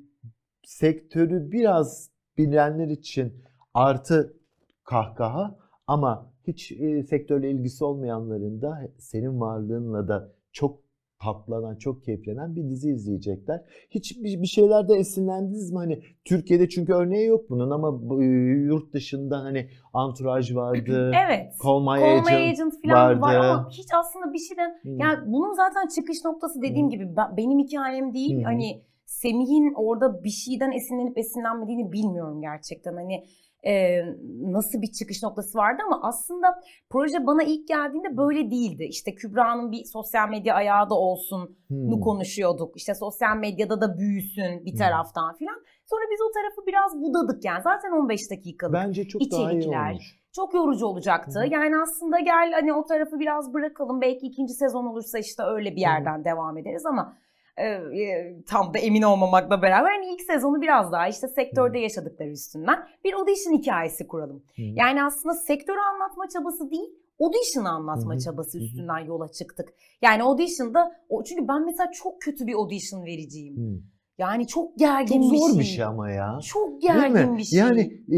sektörü 0.63 1.51
biraz 1.51 2.09
bilenler 2.37 2.87
için 2.87 3.33
artı 3.73 4.37
kahkaha 4.83 5.57
ama 5.87 6.33
hiç 6.47 6.71
eee, 6.71 7.03
sektörle 7.03 7.51
ilgisi 7.51 7.83
olmayanların 7.85 8.61
da 8.61 8.81
senin 8.99 9.39
varlığınla 9.39 10.07
da 10.07 10.31
çok 10.51 10.82
patlanan, 11.23 11.75
çok 11.75 12.03
keyiflenen 12.03 12.55
bir 12.55 12.69
dizi 12.69 12.89
izleyecekler. 12.89 13.61
Hiç 13.89 14.23
bir, 14.23 14.41
bir 14.41 14.47
şeylerde 14.47 14.93
esinlendiniz 14.95 15.71
mi? 15.71 15.77
Hani 15.77 16.03
Türkiye'de 16.25 16.69
çünkü 16.69 16.93
örneği 16.93 17.27
yok 17.27 17.49
bunun 17.49 17.69
ama 17.71 17.99
eee, 18.21 18.27
yurt 18.65 18.93
dışında 18.93 19.37
hani 19.39 19.69
Entourage 19.95 20.55
vardı. 20.55 21.11
Evet. 21.27 21.53
Call 21.63 21.79
My 21.79 21.85
Call 21.85 22.09
Agent. 22.11 22.29
My 22.29 22.49
Agent 22.49 22.73
falan 22.85 23.21
var 23.21 23.35
vardı. 23.35 23.47
ama 23.49 23.69
hiç 23.69 23.87
aslında 23.99 24.33
bir 24.33 24.39
şeyden 24.39 24.69
Hı. 24.69 24.89
yani 24.89 25.17
bunun 25.27 25.53
zaten 25.53 25.87
çıkış 25.95 26.17
noktası 26.25 26.61
dediğim 26.61 26.87
Hı. 26.87 26.91
gibi 26.91 27.15
ben- 27.17 27.37
benim 27.37 27.59
hikayem 27.59 28.13
değil. 28.13 28.39
Hı. 28.39 28.43
Hani 28.43 28.81
Semih'in 29.05 29.73
orada 29.75 30.23
bir 30.23 30.29
şeyden 30.29 30.71
esinlenip 30.71 31.17
esinlenmediğini 31.17 31.91
bilmiyorum 31.91 32.41
gerçekten. 32.41 32.93
Hani 32.95 33.23
e, 33.67 33.99
nasıl 34.41 34.81
bir 34.81 34.91
çıkış 34.91 35.23
noktası 35.23 35.57
vardı 35.57 35.81
ama 35.85 35.99
aslında 36.03 36.47
proje 36.89 37.27
bana 37.27 37.43
ilk 37.43 37.67
geldiğinde 37.67 38.17
böyle 38.17 38.51
değildi. 38.51 38.83
İşte 38.89 39.15
Kübra'nın 39.15 39.71
bir 39.71 39.83
sosyal 39.93 40.29
medya 40.29 40.55
ayağı 40.55 40.89
da 40.89 40.95
olsun 40.95 41.57
Hmm. 41.67 41.89
nu 41.91 41.99
konuşuyorduk. 41.99 42.77
İşte 42.77 42.95
sosyal 42.95 43.37
medyada 43.37 43.81
da 43.81 43.97
büyüsün 43.97 44.65
bir 44.65 44.73
Hı. 44.73 44.77
taraftan 44.77 45.35
filan. 45.35 45.55
Sonra 45.89 46.01
biz 46.11 46.19
o 46.29 46.31
tarafı 46.33 46.67
biraz 46.67 47.01
budadık 47.01 47.45
yani. 47.45 47.61
Zaten 47.63 47.91
15 47.91 48.31
dakikalık. 48.31 48.73
Bence 48.73 49.07
çok 49.07 49.21
daha 49.31 49.51
iyi 49.51 49.57
içerikler. 49.57 49.89
olmuş. 49.91 50.19
Çok 50.35 50.53
yorucu 50.53 50.85
olacaktı. 50.85 51.39
Hı 51.39 51.43
hı. 51.43 51.53
Yani 51.53 51.75
aslında 51.83 52.19
gel 52.19 52.51
hani 52.53 52.73
o 52.73 52.85
tarafı 52.85 53.19
biraz 53.19 53.53
bırakalım. 53.53 54.01
Belki 54.01 54.25
ikinci 54.27 54.53
sezon 54.53 54.85
olursa 54.85 55.19
işte 55.19 55.43
öyle 55.43 55.71
bir 55.71 55.81
yerden 55.81 56.25
devam 56.25 56.57
ederiz 56.57 56.85
ama 56.85 57.17
e, 57.61 58.43
tam 58.47 58.73
da 58.73 58.79
emin 58.79 59.01
olmamakla 59.01 59.61
beraber 59.61 59.89
hani 59.89 60.13
ilk 60.13 60.21
sezonu 60.21 60.61
biraz 60.61 60.91
daha 60.91 61.07
işte 61.07 61.27
sektörde 61.27 61.79
yaşadıkları 61.79 62.29
üstünden 62.29 62.87
bir 63.03 63.13
audition 63.13 63.53
hikayesi 63.53 64.07
kuralım. 64.07 64.43
Hı. 64.55 64.61
Yani 64.61 65.03
aslında 65.03 65.35
sektörü 65.35 65.79
anlatma 65.79 66.27
çabası 66.29 66.71
değil, 66.71 66.89
audition'ı 67.19 67.69
anlatma 67.69 68.13
Hı 68.13 68.15
hı, 68.15 68.19
çabası 68.19 68.57
hı 68.57 68.61
hı. 68.61 68.65
üstünden 68.65 68.99
yola 68.99 69.27
çıktık. 69.27 69.69
Yani 70.01 70.23
audition'da 70.23 70.91
o 71.09 71.23
çünkü 71.23 71.47
ben 71.47 71.65
mesela 71.65 71.91
çok 71.91 72.21
kötü 72.21 72.47
bir 72.47 72.53
audition 72.53 73.05
vericiyim. 73.05 73.55
Hmm. 73.55 73.81
Yani 74.17 74.47
çok 74.47 74.77
gergin 74.77 75.21
Çok 75.21 75.31
bir 75.31 75.37
zor 75.37 75.49
şey. 75.49 75.59
bir 75.59 75.63
şey 75.63 75.83
ama 75.83 76.11
ya. 76.11 76.39
Çok 76.45 76.81
gergin 76.81 77.37
bir 77.37 77.43
şey. 77.43 77.59
Yani 77.59 77.81
e, 78.11 78.17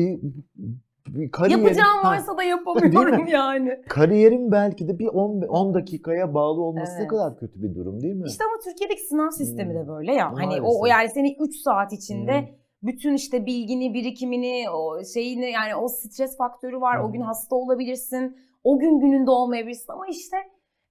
Yapacağım 1.50 2.04
varsa 2.04 2.38
da 2.38 2.44
yapamıyorum 2.44 3.28
yani. 3.28 3.82
kariyerin 3.90 4.52
belki 4.52 4.88
de 4.88 5.00
bir 5.00 5.08
10 5.08 5.42
10 5.42 5.74
dakikaya 5.74 6.34
bağlı 6.34 6.62
olması 6.62 6.92
ne 6.94 6.98
Evet. 7.00 7.08
kadar 7.10 7.38
kötü 7.40 7.62
bir 7.64 7.76
durum 7.76 8.02
değil 8.02 8.16
mi? 8.16 8.24
İşte 8.28 8.44
ama 8.44 8.60
Türkiye'deki 8.64 9.02
sınav 9.02 9.30
sistemi 9.30 9.74
Hmm. 9.74 9.80
de 9.80 9.88
böyle 9.88 10.14
ya. 10.14 10.32
Hani 10.34 10.62
o, 10.62 10.66
o 10.66 10.80
Maalesef. 10.80 10.90
yani 10.92 11.10
seni 11.10 11.36
3 11.40 11.56
saat 11.56 11.94
içinde 11.94 12.40
Hmm. 12.42 12.48
bütün 12.84 13.14
işte 13.14 13.46
bilgini, 13.46 13.94
birikimini, 13.94 14.66
o 14.70 15.04
şeyini 15.14 15.52
yani 15.52 15.76
o 15.76 15.88
stres 15.88 16.38
faktörü 16.38 16.82
var. 16.82 17.00
O 17.00 17.12
gün 17.12 17.20
Hmm. 17.20 17.28
hasta 17.28 17.56
olabilirsin. 17.56 18.38
O 18.64 18.80
gün 18.80 19.00
gününde 19.00 19.32
olmayabilirsin 19.32 19.94
ama 19.94 20.08
işte 20.08 20.38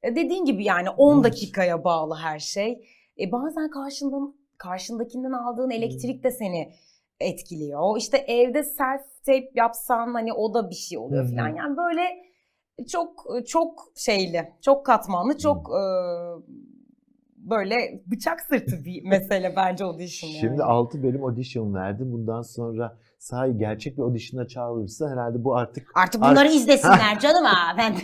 e, 0.03 0.17
dediğin 0.17 0.45
gibi 0.45 0.65
yani 0.65 0.91
10 0.91 1.15
Evet. 1.15 1.25
dakikaya 1.25 1.85
bağlı 1.85 2.15
her 2.23 2.39
şey. 2.39 2.85
E 3.21 3.33
bazen 3.33 3.71
karşından 3.71 4.35
karşındakinden 4.59 5.33
aldığın 5.33 5.71
elektrik 5.71 6.25
de 6.25 6.31
seni 6.31 6.73
etkiliyor. 7.21 7.97
İşte 7.99 8.17
evde 8.17 8.63
self 8.63 9.03
tape 9.27 9.51
yapsan 9.55 10.15
hani 10.15 10.33
o 10.33 10.55
da 10.55 10.71
bir 10.71 10.75
şey 10.75 10.99
oluyor 10.99 11.31
falan. 11.31 11.49
Yani 11.49 11.77
böyle 11.77 12.03
çok 12.89 13.27
çok 13.47 13.93
şeyli, 13.97 14.53
çok 14.63 14.87
katmanlı, 14.87 15.39
çok 15.39 15.71
e, 15.71 15.83
böyle 17.37 18.03
bıçak 18.07 18.41
sırtı 18.41 18.85
bir 18.85 19.03
mesele 19.09 19.57
bence 19.57 19.85
audition 19.85 20.31
yani. 20.31 20.41
Şimdi 20.41 20.63
6 20.63 21.03
bölüm 21.03 21.25
audition 21.25 21.75
verdim. 21.75 22.13
Bundan 22.13 22.43
sonra 22.43 22.99
sahi 23.25 23.59
gerçek 23.59 23.97
bir 23.99 24.03
audition'a 24.03 24.49
çağırırsa 24.49 25.11
herhalde 25.11 25.45
bu 25.45 25.57
artık 25.57 25.91
Artık 25.95 26.21
bunları 26.21 26.49
izlesinler 26.49 27.19
canım 27.23 27.45
ha. 27.45 27.77
Ben 27.79 27.95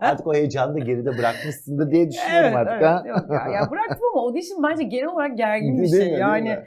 artık 0.00 0.26
o 0.26 0.34
heyecanı 0.34 0.74
da 0.74 0.78
geride 0.78 1.18
bırakmışsın 1.18 1.78
da 1.78 1.90
diye 1.90 2.10
düşünüyorum 2.10 2.46
evet, 2.46 2.56
artık 2.56 2.72
evet. 2.72 2.84
ha. 2.84 3.02
Yok 3.06 3.30
ya, 3.30 3.52
ya 3.52 3.70
bıraktım 3.70 4.08
ama 4.12 4.22
audition 4.22 4.62
bence 4.62 4.82
genel 4.82 5.08
olarak 5.08 5.36
gergin 5.38 5.82
bir 5.82 5.92
Değil 5.92 6.02
şey. 6.02 6.12
mi, 6.12 6.18
yani 6.18 6.58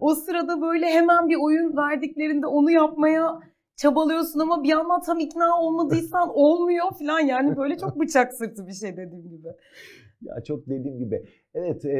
o 0.00 0.14
sırada 0.14 0.62
böyle 0.62 0.86
hemen 0.86 1.28
bir 1.28 1.36
oyun 1.40 1.76
verdiklerinde 1.76 2.46
onu 2.46 2.70
yapmaya 2.70 3.40
çabalıyorsun 3.76 4.40
ama 4.40 4.62
bir 4.62 4.68
yandan 4.68 5.00
tam 5.00 5.18
ikna 5.18 5.60
olmadıysan 5.60 6.28
olmuyor 6.34 6.86
falan 6.98 7.20
yani 7.20 7.56
böyle 7.56 7.78
çok 7.78 8.00
bıçak 8.00 8.34
sırtı 8.34 8.66
bir 8.66 8.72
şey 8.72 8.96
dediğim 8.96 9.28
gibi. 9.30 9.48
Ya 10.22 10.34
çok 10.46 10.66
dediğim 10.66 10.98
gibi. 10.98 11.24
Evet, 11.54 11.84
e, 11.84 11.90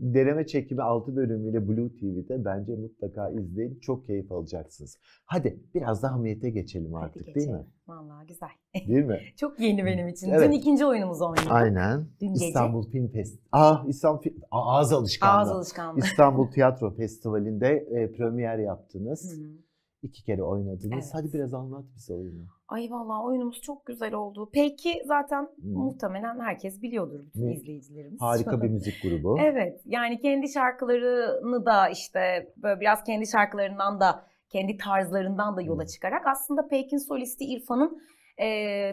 deneme 0.00 0.46
çekimi 0.46 0.82
6 0.82 1.16
bölümüyle 1.16 1.68
Blue 1.68 1.88
TV'de 1.88 2.44
bence 2.44 2.76
mutlaka 2.76 3.30
izleyin. 3.30 3.78
Çok 3.80 4.06
keyif 4.06 4.32
alacaksınız. 4.32 4.98
Hadi 5.24 5.60
biraz 5.74 6.02
da 6.02 6.12
hamiyete 6.12 6.50
geçelim 6.50 6.92
Hadi 6.92 7.04
artık 7.04 7.26
değil 7.26 7.34
geçelim. 7.34 7.54
mi? 7.54 7.66
Vallahi 7.88 8.26
güzel. 8.26 8.48
Değil 8.88 9.04
mi? 9.04 9.20
Çok 9.36 9.60
yeni 9.60 9.84
benim 9.84 10.08
için. 10.08 10.30
Evet. 10.30 10.48
Dün 10.48 10.52
ikinci 10.52 10.86
oyunumuzu 10.86 11.24
oynadık. 11.24 11.50
Aynen. 11.52 12.06
Dün 12.20 12.32
gece. 12.32 12.46
İstanbul 12.46 12.90
Film 12.90 13.08
Fest. 13.08 13.40
Ah, 13.52 13.84
İstanbul. 13.88 14.22
Aa, 14.50 14.76
ağız 14.78 14.92
alışkanlığı. 14.92 15.38
Ağız 15.40 15.50
alışkanlığı. 15.50 15.98
İstanbul 16.00 16.50
Tiyatro 16.50 16.94
Festivali'nde 16.96 17.68
e, 17.68 18.12
premier 18.12 18.58
yaptınız. 18.58 19.32
Hı 19.36 19.44
hı. 19.44 19.67
İki 20.02 20.24
kere 20.24 20.42
oynadınız. 20.42 20.92
Evet. 20.92 21.10
Hadi 21.12 21.32
biraz 21.32 21.54
anlat 21.54 21.84
bize 21.96 22.14
oyunu. 22.14 22.40
Ay 22.68 22.88
vallahi 22.90 23.24
oyunumuz 23.24 23.60
çok 23.60 23.86
güzel 23.86 24.14
oldu. 24.14 24.50
Peki 24.52 25.02
zaten 25.06 25.48
Hmm. 25.60 25.72
muhtemelen 25.72 26.40
herkes 26.40 26.82
biliyordur 26.82 27.20
bütün 27.26 27.46
Ne? 27.46 27.54
izleyicilerimiz. 27.54 28.20
Harika 28.20 28.50
bir 28.62 28.68
müzik 28.68 28.94
grubu. 29.02 29.38
Evet 29.40 29.80
yani 29.86 30.18
kendi 30.20 30.48
şarkılarını 30.48 31.66
da 31.66 31.88
işte 31.88 32.52
böyle 32.56 32.80
biraz 32.80 33.04
kendi 33.04 33.26
şarkılarından 33.26 34.00
da 34.00 34.24
kendi 34.50 34.76
tarzlarından 34.76 35.56
da 35.56 35.62
yola 35.62 35.80
Hmm. 35.82 35.86
çıkarak 35.86 36.26
aslında 36.26 36.68
Pekin 36.68 36.98
solisti 37.08 37.44
İrfan'ın 37.44 38.02
e, 38.42 38.46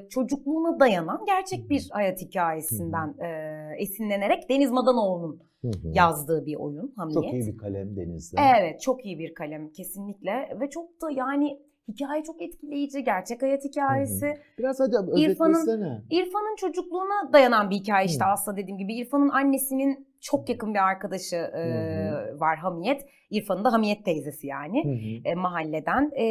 çocukluğuna 0.09 0.79
dayanan 0.79 1.25
gerçek 1.25 1.69
bir 1.69 1.87
hayat 1.91 2.21
hikayesinden 2.21 3.15
e, 3.19 3.29
esinlenerek 3.77 4.49
Deniz 4.49 4.71
Madanoğlu'nun 4.71 5.41
Hı 5.73 5.87
hı. 5.89 5.91
yazdığı 5.93 6.45
bir 6.45 6.55
oyun 6.55 6.93
Hamiyet. 6.95 7.23
Çok 7.23 7.33
iyi 7.33 7.47
bir 7.53 7.57
kalem 7.57 7.95
Deniz'de. 7.95 8.37
Evet 8.59 8.81
çok 8.81 9.05
iyi 9.05 9.19
bir 9.19 9.33
kalem 9.33 9.71
kesinlikle 9.71 10.57
ve 10.61 10.69
çok 10.69 11.01
da 11.01 11.11
yani 11.11 11.59
hikaye 11.87 12.23
çok 12.23 12.41
etkileyici 12.41 13.03
gerçek 13.03 13.41
hayat 13.41 13.63
hikayesi. 13.63 14.33
Biraz 14.57 14.79
hadi 14.79 14.95
İrfan'ın- 14.95 15.53
özetlesene. 15.55 16.01
İrfan'ın 16.09 16.55
çocukluğuna 16.55 17.33
dayanan 17.33 17.69
bir 17.69 17.75
hikaye 17.75 18.05
işte 18.05 18.25
Hı. 18.25 18.29
aslında 18.29 18.57
dediğim 18.57 18.77
gibi. 18.77 18.95
İrfan'ın 18.95 19.29
annesinin 19.29 20.07
çok 20.21 20.49
yakın 20.49 20.73
bir 20.73 20.79
arkadaşı 20.79 21.35
e, 21.35 21.61
Hı 22.09 22.39
var 22.39 22.57
Hamiyet. 22.57 23.05
İrfan'ın 23.29 23.65
da 23.65 23.73
Hamiyet 23.73 24.05
teyzesi 24.05 24.47
yani 24.47 24.83
Hı 24.85 24.89
hı. 24.89 25.31
e, 25.31 25.35
mahalleden. 25.35 26.11
E, 26.19 26.25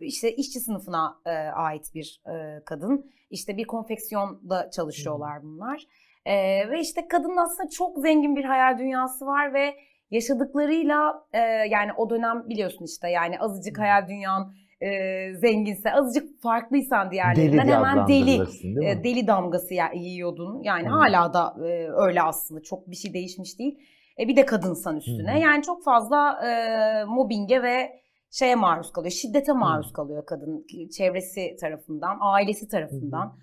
işte 0.00 0.32
işçi 0.36 0.60
sınıfına 0.60 1.16
e, 1.26 1.30
ait 1.30 1.94
bir 1.94 2.22
e, 2.26 2.64
kadın. 2.64 3.10
İşte 3.30 3.56
bir 3.56 3.64
konfeksiyonda 3.64 4.70
çalışıyorlar 4.70 5.42
bunlar. 5.42 5.86
E, 6.26 6.34
ve 6.70 6.80
işte 6.80 7.08
kadının 7.08 7.36
aslında 7.36 7.68
çok 7.68 7.98
zengin 7.98 8.36
bir 8.36 8.44
hayal 8.44 8.78
dünyası 8.78 9.26
var 9.26 9.54
ve 9.54 9.74
yaşadıklarıyla 10.10 11.14
e, 11.32 11.38
yani 11.70 11.90
o 11.96 12.10
dönem 12.10 12.48
biliyorsun 12.48 12.84
işte 12.84 13.08
yani 13.08 13.38
azıcık 13.38 13.78
Hı. 13.78 13.82
hayal 13.82 14.08
dünyan 14.08 14.52
e, 14.80 14.88
zenginse 15.34 15.92
azıcık 15.92 16.42
farklıysan 16.42 17.06
Deli 17.06 17.12
diğerlerinden 17.12 17.66
diye 17.66 17.76
hemen 17.76 18.08
deli 18.08 18.42
e, 18.84 19.04
deli 19.04 19.26
damgası 19.26 19.74
ya- 19.74 19.92
yiyordun. 19.94 20.62
Yani 20.62 20.88
Hı. 20.88 20.92
hala 20.92 21.34
da 21.34 21.54
e, 21.66 21.88
öyle 21.90 22.22
aslında 22.22 22.62
çok 22.62 22.90
bir 22.90 22.96
şey 22.96 23.14
değişmiş 23.14 23.58
değil. 23.58 23.78
E, 24.20 24.28
bir 24.28 24.36
de 24.36 24.46
kadınsan 24.46 24.96
üstüne. 24.96 25.32
Hı 25.32 25.36
hı. 25.36 25.40
Yani 25.40 25.62
çok 25.62 25.84
fazla 25.84 26.46
e, 26.48 27.04
mobbinge 27.04 27.62
ve 27.62 28.00
şeye 28.30 28.54
maruz 28.54 28.92
kalıyor. 28.92 29.12
Şiddete 29.12 29.52
maruz 29.52 29.88
Hı. 29.88 29.92
kalıyor 29.92 30.26
kadın 30.26 30.66
çevresi 30.96 31.56
tarafından, 31.60 32.18
ailesi 32.20 32.68
tarafından. 32.68 33.38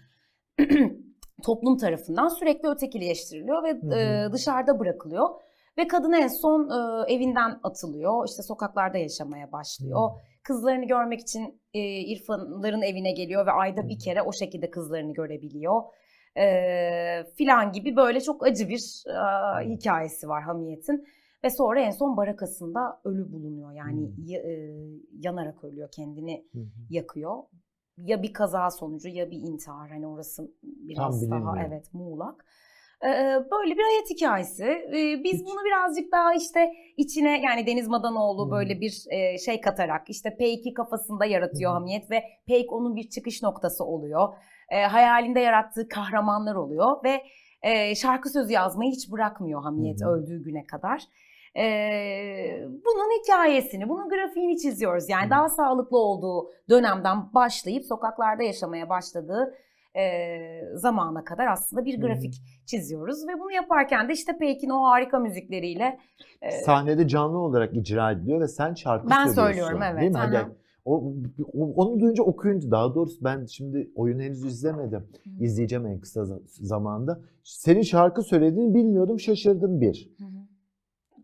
toplum 1.46 1.78
tarafından 1.78 2.28
sürekli 2.28 2.70
ötekileştiriliyor 2.70 3.64
ve 3.64 3.72
Hı 3.72 3.96
e, 3.96 4.26
hı. 4.26 4.34
dışarıda 4.34 4.80
bırakılıyor. 4.80 5.30
Ve 5.78 5.88
kadın 5.88 6.12
en 6.12 6.28
son 6.28 6.70
e, 6.70 7.14
evinden 7.14 7.60
atılıyor. 7.64 8.28
İşte 8.28 8.44
sokaklarda 8.44 8.98
yaşamaya 8.98 9.52
başlıyor. 9.52 10.10
Kızlarını 10.44 10.86
görmek 10.86 11.20
için 11.20 11.62
e, 11.74 11.80
İrfanların 12.00 12.82
evine 12.82 13.12
geliyor 13.12 13.46
ve 13.46 13.52
ayda 13.52 13.90
bir 13.90 14.00
kere 14.00 14.22
o 14.22 14.34
şekilde 14.34 14.70
kızlarını 14.70 15.14
görebiliyor. 15.14 15.82
E, 16.38 16.46
filan 17.38 17.72
gibi 17.72 17.96
böyle 17.96 18.22
çok 18.22 18.46
acı 18.48 18.70
bir 18.70 19.04
e, 19.64 19.70
hikayesi 19.70 20.30
var 20.30 20.44
Hamiyet'in. 20.44 21.08
Ve 21.44 21.50
sonra 21.50 21.80
en 21.82 21.92
son 21.92 22.18
barakasında 22.18 23.02
ölü 23.04 23.32
bulunuyor. 23.32 23.72
Yani 23.72 24.12
ya- 24.26 24.42
e, 24.42 24.74
yanarak 25.20 25.64
ölüyor, 25.64 25.90
kendini 25.92 26.46
Hı 26.54 26.60
hı. 26.60 26.66
yakıyor. 26.90 27.38
Ya 27.98 28.24
bir 28.24 28.34
kaza 28.34 28.72
sonucu 28.72 29.10
ya 29.10 29.32
bir 29.32 29.38
intihar. 29.38 29.90
Hani 29.90 30.08
orası 30.08 30.52
biraz 30.64 31.30
daha 31.32 31.40
bilinmiyor. 31.40 31.68
evet 31.70 31.94
muğlak. 31.94 32.46
Ee, 33.06 33.08
böyle 33.52 33.72
bir 33.78 33.84
hayat 33.84 34.10
hikayesi. 34.10 34.64
Ee, 34.66 35.24
biz 35.24 35.34
Hiç- 35.34 35.46
bunu 35.46 35.66
birazcık 35.66 36.12
daha 36.12 36.34
işte 36.34 36.74
içine 36.98 37.42
yani 37.42 37.68
Deniz 37.68 37.88
Madanoğlu 37.88 38.46
Hmm. 38.46 38.52
böyle 38.52 38.82
bir 38.82 39.04
e, 39.10 39.38
şey 39.38 39.62
katarak 39.62 40.10
işte 40.10 40.36
Peyk'i 40.38 40.74
kafasında 40.74 41.26
yaratıyor 41.26 41.72
Hmm. 41.72 41.78
Hamiyet 41.80 42.12
ve 42.12 42.24
Peyk 42.48 42.74
onun 42.74 42.96
bir 42.96 43.10
çıkış 43.10 43.44
noktası 43.44 43.84
oluyor. 43.86 44.34
e, 44.70 44.82
hayalinde 44.84 45.40
yarattığı 45.40 45.88
kahramanlar 45.88 46.56
oluyor 46.56 47.04
ve 47.04 47.24
e, 47.62 47.96
şarkı 47.96 48.30
sözü 48.30 48.54
yazmayı 48.54 48.92
hiç 48.92 49.12
bırakmıyor 49.12 49.62
Hamiyet 49.64 50.02
hı. 50.02 50.10
öldüğü 50.10 50.44
güne 50.44 50.64
kadar. 50.64 51.04
E, 51.57 51.63
bunun 52.67 53.22
hikayesini, 53.24 53.89
bunun 53.89 54.10
grafiğini 54.10 54.57
çiziyoruz. 54.57 55.10
Yani 55.10 55.29
daha 55.29 55.50
sağlıklı 55.50 55.98
olduğu 55.98 56.50
dönemden 56.69 57.33
başlayıp 57.33 57.86
sokaklarda 57.86 58.43
yaşamaya 58.43 58.89
başladığı 58.89 59.53
e, 59.95 60.05
zamana 60.75 61.24
kadar 61.24 61.48
aslında 61.48 61.86
bir 61.86 62.01
grafik 62.01 62.33
çiziyoruz 62.65 63.27
ve 63.27 63.39
bunu 63.39 63.51
yaparken 63.51 64.10
de 64.10 64.13
işte 64.13 64.38
Peyk'in 64.38 64.69
o 64.69 64.83
harika 64.83 65.19
müzikleriyle 65.19 66.00
e, 66.41 66.51
Sahnede 66.51 67.07
canlı 67.07 67.38
olarak 67.38 67.75
icra 67.75 68.12
ediliyor 68.12 68.41
ve 68.41 68.48
sen 68.48 68.74
şarkı 68.74 69.10
Ben 69.10 69.27
söylüyorsun. 69.27 69.41
söylüyorum, 69.41 69.79
evet. 69.83 70.01
Değil 70.01 70.12
mi? 70.12 70.17
Hani 70.17 70.38
o, 70.86 71.13
onu 71.75 72.00
duyunca 72.00 72.24
okuyunca 72.24 72.72
daha 72.72 72.95
doğrusu 72.95 73.24
ben 73.24 73.45
şimdi 73.45 73.91
oyunu 73.95 74.22
henüz 74.22 74.43
izlemedim. 74.45 75.00
Hı. 75.00 75.43
İzleyeceğim 75.43 75.86
en 75.86 76.00
kısa 76.00 76.22
za- 76.22 76.41
zamanda. 76.45 77.19
Senin 77.43 77.81
şarkı 77.81 78.22
söylediğini 78.22 78.74
bilmiyordum 78.74 79.19
şaşırdım 79.19 79.81
bir. 79.81 80.10
Hı. 80.17 80.24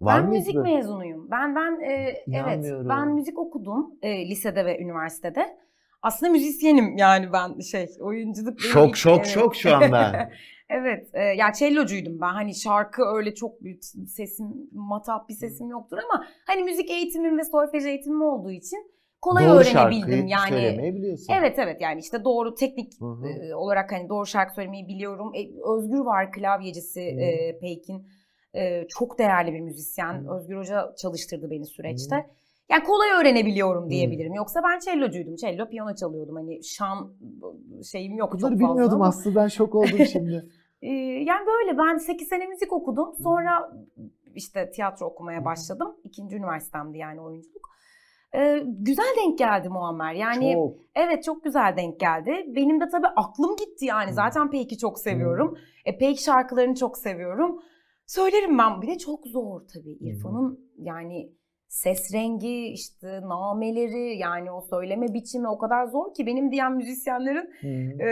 Var 0.01 0.23
ben 0.23 0.29
müzik 0.29 0.55
böyle? 0.55 0.75
mezunuyum. 0.75 1.31
Ben 1.31 1.55
ben 1.55 1.79
e, 1.81 2.23
evet 2.33 2.65
ben 2.89 3.07
müzik 3.07 3.39
okudum 3.39 3.93
e, 4.01 4.29
lisede 4.29 4.65
ve 4.65 4.79
üniversitede. 4.79 5.57
Aslında 6.01 6.31
müzisyenim 6.31 6.97
yani 6.97 7.33
ben 7.33 7.59
şey 7.59 7.87
oyunculuk 7.99 8.61
Şok 8.61 8.97
şok 8.97 9.17
evet. 9.17 9.27
şok 9.27 9.55
şu 9.55 9.75
an 9.75 9.91
ben. 9.91 10.31
evet 10.69 11.09
e, 11.13 11.23
ya 11.23 11.51
cellocuydum 11.53 12.21
ben. 12.21 12.33
Hani 12.33 12.55
şarkı 12.55 13.03
öyle 13.15 13.35
çok 13.35 13.63
bir 13.63 13.79
sesim 14.07 14.47
matah 14.71 15.27
bir 15.29 15.33
sesim 15.33 15.69
yoktur 15.69 15.97
ama 15.97 16.25
hani 16.47 16.63
müzik 16.63 16.91
eğitimim 16.91 17.37
ve 17.37 17.43
solfej 17.43 17.85
eğitimim 17.85 18.21
olduğu 18.21 18.51
için 18.51 18.91
kolay 19.21 19.45
Doğru 19.45 19.57
öğrenebildim 19.57 20.27
yani. 20.27 20.49
söylemeyi 20.49 20.95
biliyorsun. 20.95 21.33
Evet 21.39 21.59
evet 21.59 21.81
yani 21.81 21.99
işte 21.99 22.23
doğru 22.23 22.55
teknik 22.55 23.01
Hı 23.01 23.05
hı. 23.05 23.27
e, 23.27 23.55
olarak 23.55 23.91
hani 23.91 24.09
doğru 24.09 24.25
şarkı 24.25 24.53
söylemeyi 24.53 24.87
biliyorum. 24.87 25.31
E, 25.35 25.39
Özgür 25.77 25.99
var 25.99 26.31
klavyecisi 26.31 27.01
Hı. 27.01 27.21
e, 27.21 27.59
Peyk'in. 27.59 28.07
E, 28.55 28.87
çok 28.87 29.19
değerli 29.19 29.53
bir 29.53 29.59
müzisyen. 29.59 30.13
Hı. 30.25 30.35
Özgür 30.35 30.57
Hoca 30.57 30.95
çalıştırdı 30.97 31.51
beni 31.51 31.65
süreçte. 31.65 32.15
Hı. 32.15 32.23
Yani 32.69 32.83
kolay 32.83 33.09
öğrenebiliyorum 33.21 33.89
diyebilirim. 33.89 34.33
Yoksa 34.33 34.61
ben 34.63 34.79
cellocuydum. 34.79 35.35
Cello, 35.35 35.69
piyano 35.69 35.95
çalıyordum. 35.95 36.35
Hani 36.35 36.63
şan 36.63 37.13
şeyim 37.91 38.17
yok 38.17 38.31
çok 38.31 38.41
Bunları 38.41 38.53
fazla 38.53 38.69
bilmiyordum 38.69 39.01
ama. 39.01 39.07
aslında 39.07 39.43
ben 39.43 39.47
şok 39.47 39.75
oldum 39.75 40.05
şimdi. 40.11 40.45
Yani 41.25 41.47
böyle 41.47 41.77
ben 41.77 41.97
8 41.97 42.27
sene 42.27 42.45
müzik 42.47 42.73
okudum. 42.73 43.13
Sonra 43.23 43.71
işte 44.35 44.71
tiyatro 44.71 45.05
okumaya 45.05 45.45
başladım. 45.45 45.95
İkinci 46.03 46.35
üniversitemdi 46.35 46.97
yani 46.97 47.21
oyunculuk. 47.21 47.69
E, 48.35 48.63
güzel 48.65 49.15
denk 49.17 49.37
geldi 49.37 49.69
Muammer. 49.69 50.13
Yani 50.13 50.53
Çok. 50.53 50.73
Evet 50.95 51.23
çok 51.23 51.43
güzel 51.43 51.77
denk 51.77 51.99
geldi. 51.99 52.45
Benim 52.47 52.81
de 52.81 52.89
tabii 52.89 53.07
aklım 53.07 53.55
gitti 53.55 53.85
yani. 53.85 54.13
Zaten 54.13 54.49
Peyk'i 54.51 54.77
çok 54.77 54.99
seviyorum. 54.99 55.57
E, 55.85 55.97
Peyk 55.97 56.19
şarkılarını 56.19 56.75
çok 56.75 56.97
seviyorum. 56.97 57.61
Söylerim 58.09 58.57
ben. 58.57 58.81
Bir 58.81 58.87
de 58.87 58.97
çok 58.97 59.27
zor 59.27 59.61
tabii. 59.73 59.91
İrfan'ın 59.91 60.59
yani 60.77 61.31
ses 61.67 62.13
rengi, 62.13 62.67
işte 62.67 63.21
nameleri 63.21 64.17
yani 64.17 64.51
o 64.51 64.61
söyleme 64.61 65.13
biçimi 65.13 65.47
o 65.47 65.57
kadar 65.57 65.85
zor 65.85 66.13
ki 66.13 66.25
benim 66.25 66.51
diyen 66.51 66.75
müzisyenlerin 66.75 67.49
e, 67.99 68.09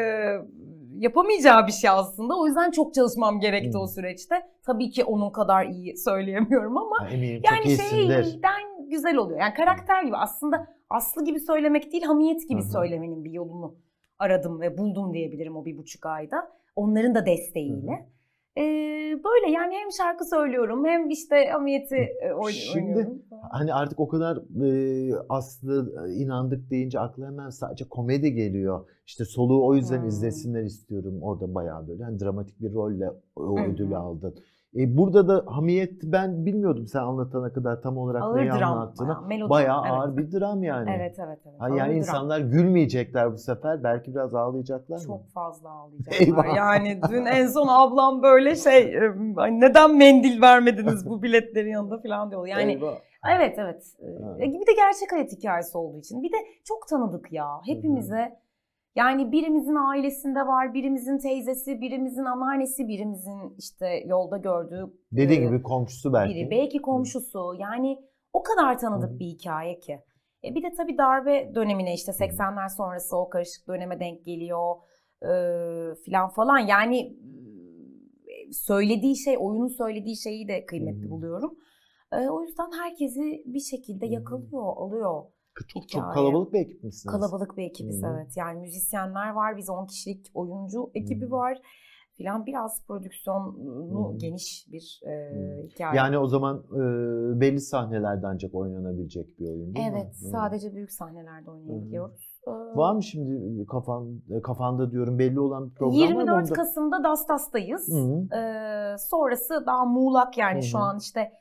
yapamayacağı 0.98 1.68
bir 1.68 1.72
şey 1.72 1.90
aslında. 1.90 2.40
O 2.40 2.48
yüzden 2.48 2.72
çok 2.72 2.94
çalışmam 2.94 3.40
gerekti 3.40 3.74
Hı. 3.74 3.80
o 3.80 3.88
süreçte. 3.88 4.36
Tabii 4.64 4.90
ki 4.90 5.04
onun 5.04 5.30
kadar 5.30 5.66
iyi 5.66 5.98
söyleyemiyorum 5.98 6.78
ama 6.78 7.10
Eminim 7.12 7.42
yani 7.52 7.66
iyisindir. 7.66 8.24
şeyden 8.24 8.90
güzel 8.90 9.16
oluyor. 9.16 9.40
Yani 9.40 9.54
karakter 9.54 10.04
gibi 10.04 10.18
aslında 10.18 10.68
Aslı 10.90 11.26
gibi 11.26 11.40
söylemek 11.40 11.92
değil 11.92 12.04
hamiyet 12.04 12.50
gibi 12.50 12.62
Hı 12.62 12.66
hı. 12.66 12.72
söylemenin 12.72 13.24
bir 13.26 13.32
yolunu 13.32 13.76
aradım 14.20 14.62
ve 14.62 14.78
buldum 14.78 15.14
diyebilirim 15.14 15.56
o 15.58 15.66
bir 15.66 15.78
buçuk 15.78 16.06
ayda. 16.06 16.52
Onların 16.76 17.16
da 17.16 17.26
desteğiyle. 17.26 18.10
Ee, 18.58 18.97
böyle 19.24 19.52
yani 19.52 19.74
hem 19.76 19.92
şarkı 19.92 20.26
söylüyorum 20.26 20.86
hem 20.86 21.10
işte 21.10 21.46
hamiyeti 21.52 21.96
e, 21.96 22.30
oyn- 22.34 22.52
Şimdi- 22.52 22.86
oynuyorum. 22.88 23.22
Hani 23.52 23.74
artık 23.74 24.00
o 24.00 24.08
kadar 24.08 24.38
e, 24.66 25.14
Aslı 25.30 25.94
e, 26.08 26.14
inandık 26.14 26.72
deyince 26.72 27.00
akla 27.00 27.26
hemen 27.28 27.50
sadece 27.50 27.86
komedi 27.90 28.34
geliyor. 28.34 28.86
İşte 29.08 29.26
soluğu 29.26 29.66
o 29.68 29.76
yüzden 29.76 30.02
Hmm. 30.02 30.08
izlesinler 30.08 30.64
istiyorum. 30.64 31.20
Orada 31.22 31.56
bayağı 31.56 31.88
böyle 31.88 32.04
hani 32.04 32.20
dramatik 32.20 32.62
bir 32.62 32.74
rolle 32.74 33.10
o 33.36 33.60
ödülü 33.60 33.96
aldın. 33.98 34.36
E, 34.76 34.98
burada 34.98 35.28
da 35.28 35.44
Hamiyet 35.48 35.92
ben 36.04 36.46
bilmiyordum 36.46 36.88
sen 36.88 37.00
anlatana 37.00 37.54
kadar 37.54 37.82
tam 37.82 37.98
olarak 37.98 38.22
Ağır 38.24 38.38
neyi 38.38 38.50
dram, 38.50 38.74
anlattığını. 38.74 39.08
bayağı, 39.08 39.28
melodram, 39.28 39.50
Bayağı 39.50 39.82
evet. 39.82 39.92
ağır 39.92 40.18
bir 40.18 40.32
dram 40.32 40.64
yani. 40.64 40.90
Evet 40.98 41.16
evet 41.20 41.40
evet. 41.46 41.56
Ha, 41.60 41.66
Ağır 41.66 41.76
yani 41.78 41.90
dram. 41.90 41.98
insanlar 41.98 42.40
gülmeyecekler 42.40 43.34
bu 43.34 43.38
sefer. 43.38 43.84
Belki 43.84 44.12
biraz 44.12 44.36
ağlayacaklar 44.36 44.96
mı? 44.98 45.04
Çok 45.08 45.30
fazla 45.34 45.70
ağlayacaklar. 45.70 46.28
Eyvah. 46.28 46.56
Yani 46.56 47.00
dün 47.10 47.26
en 47.26 47.48
son 47.48 47.68
ablam 47.68 48.24
böyle 48.24 48.56
şey 48.56 48.96
e, 48.98 49.14
"Ay 49.38 49.60
neden 49.60 49.98
mendil 49.98 50.42
vermediniz 50.42 51.10
bu 51.10 51.24
biletlerin 51.24 51.70
yanında 51.72 52.02
falan 52.02 52.32
diyor. 52.32 52.48
Yani 52.48 52.72
Eyvah. 52.72 52.96
Evet 53.38 53.56
evet. 53.60 53.84
Ha. 54.02 54.36
Ee, 54.40 54.42
Bir 54.46 54.68
de 54.68 54.74
gerçek 54.76 55.12
hayat 55.12 55.32
hikayesi 55.32 55.78
olduğu 55.78 55.98
için. 56.00 56.24
Bir 56.24 56.32
de 56.32 56.38
çok 56.64 56.88
tanıdık 56.88 57.32
ya. 57.32 57.48
Hepimize 57.66 58.40
yani 58.98 59.32
birimizin 59.32 59.76
ailesinde 59.76 60.40
var, 60.40 60.74
birimizin 60.74 61.18
teyzesi, 61.18 61.82
birimizin 61.82 62.26
anneannesi, 62.26 62.88
birimizin 62.88 63.56
işte 63.58 64.04
yolda 64.06 64.38
gördüğü 64.38 64.94
Dediği 65.12 65.40
e, 65.40 65.46
gibi 65.46 65.64
komşusu 65.64 66.14
belki. 66.14 66.36
biri, 66.36 66.52
belki 66.52 66.82
komşusu. 66.82 67.54
Yani 67.60 67.98
o 68.34 68.44
kadar 68.44 68.80
tanıdık 68.80 69.12
Hı. 69.12 69.20
bir 69.20 69.26
hikaye 69.26 69.80
ki. 69.80 70.00
E 70.44 70.56
bir 70.56 70.64
de 70.64 70.74
tabii 70.78 70.98
darbe 70.98 71.56
dönemine 71.56 71.94
işte 71.94 72.12
80'ler 72.12 72.78
sonrası 72.78 73.18
o 73.18 73.30
karışık 73.30 73.68
döneme 73.68 74.00
denk 74.00 74.26
geliyor 74.26 74.76
e, 75.24 75.32
filan 76.06 76.30
falan. 76.30 76.60
Yani 76.60 77.00
e, 78.28 78.52
söylediği 78.52 79.18
şey, 79.18 79.36
oyunun 79.40 79.68
söylediği 79.68 80.18
şeyi 80.18 80.48
de 80.48 80.66
kıymetli 80.66 81.06
Hı. 81.06 81.10
buluyorum. 81.10 81.58
E, 82.14 82.30
o 82.30 82.42
yüzden 82.44 82.72
herkesi 82.84 83.44
bir 83.46 83.60
şekilde 83.60 84.06
yakalıyor, 84.06 84.78
alıyor. 84.78 85.24
Çok, 85.68 85.90
çok 85.90 86.14
kalabalık 86.14 86.54
bir 86.54 86.60
ekip 86.60 86.84
misiniz? 86.84 87.14
Kalabalık 87.14 87.58
bir 87.58 87.64
ekibiz 87.64 88.04
Hı. 88.04 88.08
evet. 88.08 88.38
Yani 88.38 88.60
müzisyenler 88.60 89.30
var, 89.30 89.58
biz 89.58 89.70
10 89.70 89.86
kişilik 89.86 90.26
oyuncu 90.34 90.92
ekibi 90.94 91.26
Hı. 91.26 91.32
var 91.32 91.58
filan. 92.18 92.46
Biraz 92.46 92.86
prodüksiyonu 92.88 94.14
Hı. 94.14 94.18
geniş 94.18 94.68
bir 94.72 95.02
e, 95.08 95.14
hikaye. 95.64 95.98
Yani 95.98 96.18
o 96.18 96.28
zaman 96.28 96.58
e, 96.58 96.82
belli 97.42 97.60
sahnelerde 97.62 98.28
ancak 98.28 98.56
oynanabilecek 98.56 99.40
bir 99.40 99.50
oyun 99.50 99.76
değil 99.76 99.92
mi? 99.92 99.94
Evet, 99.96 100.16
sadece 100.16 100.74
büyük 100.76 100.92
sahnelerde 100.92 101.52
oynayabiliyoruz. 101.52 102.38
Ee, 102.48 102.52
Var 102.52 102.96
mı 102.96 103.04
şimdi 103.04 103.66
kafan 103.66 104.22
kafanda 104.44 104.92
diyorum 104.92 105.20
belli 105.20 105.40
olan 105.40 105.70
bir 105.70 105.76
program 105.76 106.00
var 106.00 106.08
mı? 106.08 106.20
24 106.20 106.44
onda? 106.44 106.54
Kasım'da 106.54 107.04
Dastas'tayız. 107.04 107.88
Hı. 107.92 108.36
Ee, 108.38 108.96
sonrası 108.98 109.64
daha 109.66 109.86
muğlak 109.86 110.38
yani 110.38 110.58
Hı 110.58 110.62
şu 110.62 110.78
an 110.78 110.98
işte 111.00 111.32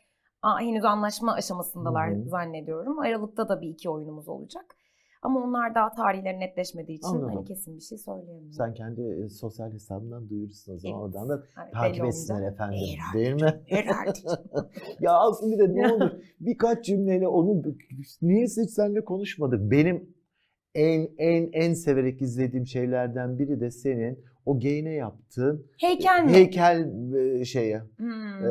aa, 0.47 0.61
henüz 0.61 0.85
anlaşma 0.85 1.33
aşamasındalar 1.35 2.11
Hı 2.11 2.15
hı. 2.19 2.29
zannediyorum. 2.29 2.99
Aralıkta 2.99 3.49
da 3.49 3.61
bir 3.61 3.69
iki 3.69 3.91
oyunumuz 3.91 4.29
olacak. 4.29 4.65
Ama 5.23 5.41
onlar 5.41 5.75
daha 5.75 5.93
tarihleri 5.93 6.41
netleşmediği 6.41 6.99
için 6.99 7.09
Anladım. 7.09 7.29
hani 7.35 7.45
kesin 7.45 7.77
bir 7.77 7.81
şey 7.83 7.99
söyleyemiyorum. 7.99 8.53
Sen 8.53 8.75
kendi 8.75 9.01
e, 9.25 9.29
sosyal 9.29 9.73
hesabından 9.73 10.29
duyurursun 10.29 10.75
o 10.75 10.79
zaman 10.79 11.01
Evet. 11.01 11.05
oradan 11.17 11.29
da 11.29 11.43
Yani 11.57 11.71
takip 11.73 12.05
etsinler 12.05 12.35
olunca- 12.41 12.51
efendim 12.53 12.79
Herhalde. 12.79 13.19
değil 13.19 13.35
mi? 13.43 13.61
Herhalde. 13.67 14.19
ya 15.01 15.13
aslında 15.13 15.53
bir 15.53 15.59
de 15.59 15.75
ne 15.75 15.93
olur 15.93 16.11
birkaç 16.41 16.85
cümleyle 16.87 17.29
onu 17.29 17.63
niye 18.23 18.45
hiç 18.45 18.71
seninle 18.71 19.05
konuşmadık? 19.05 19.71
Benim 19.71 20.17
en 20.75 21.09
en 21.19 21.49
en 21.53 21.75
severek 21.75 22.23
izlediğim 22.23 22.67
şeylerden 22.67 23.39
biri 23.39 23.61
de 23.61 23.71
senin 23.71 24.25
o 24.47 24.59
geyne 24.59 24.93
yaptığın 24.93 25.67
Heykel 25.81 26.25
mi? 26.25 26.33
heykel 26.33 26.87
e, 27.41 27.45
şeye. 27.45 27.83
Hmm. 27.97 28.45
E, 28.45 28.49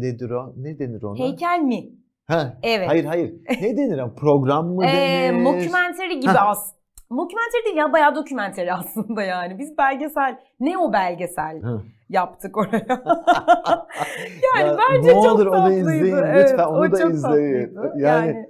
nedir 0.00 0.30
o? 0.30 0.52
Ne 0.56 0.78
denir 0.78 1.02
ona? 1.02 1.18
Heykel 1.18 1.58
mi? 1.60 1.84
Ha, 2.26 2.58
Evet. 2.62 2.88
Hayır 2.88 3.04
hayır. 3.04 3.34
Ne 3.62 3.76
denir? 3.76 4.00
Program 4.16 4.66
mı 4.66 4.84
Ee, 4.86 4.88
denir? 4.88 5.42
mockumentary 5.42 6.14
gibi 6.20 6.30
az. 6.30 6.74
Mockumentary 7.10 7.64
değil 7.64 7.76
ya 7.76 7.92
bayağı 7.92 8.14
dokumentary 8.14 8.72
aslında 8.72 9.22
yani. 9.22 9.58
Biz 9.58 9.78
belgesel, 9.78 10.38
ne 10.60 10.78
o 10.78 10.92
belgesel 10.92 11.62
Hı. 11.62 11.82
yaptık 12.08 12.56
oraya. 12.56 12.86
yani 14.56 14.68
Ya 14.68 14.76
bence 14.90 15.08
ne 15.08 15.12
çok 15.12 15.26
olur 15.32 15.46
onu 15.46 15.54
tatlıydı. 15.56 15.80
izleyin, 15.94 16.16
Evet, 16.16 16.50
lütfen 16.50 16.64
onu 16.66 16.92
da 16.92 16.96
izleyin. 16.96 17.22
tatlıydı. 17.22 17.92
Yani- 17.98 18.26
Ay, 18.36 18.46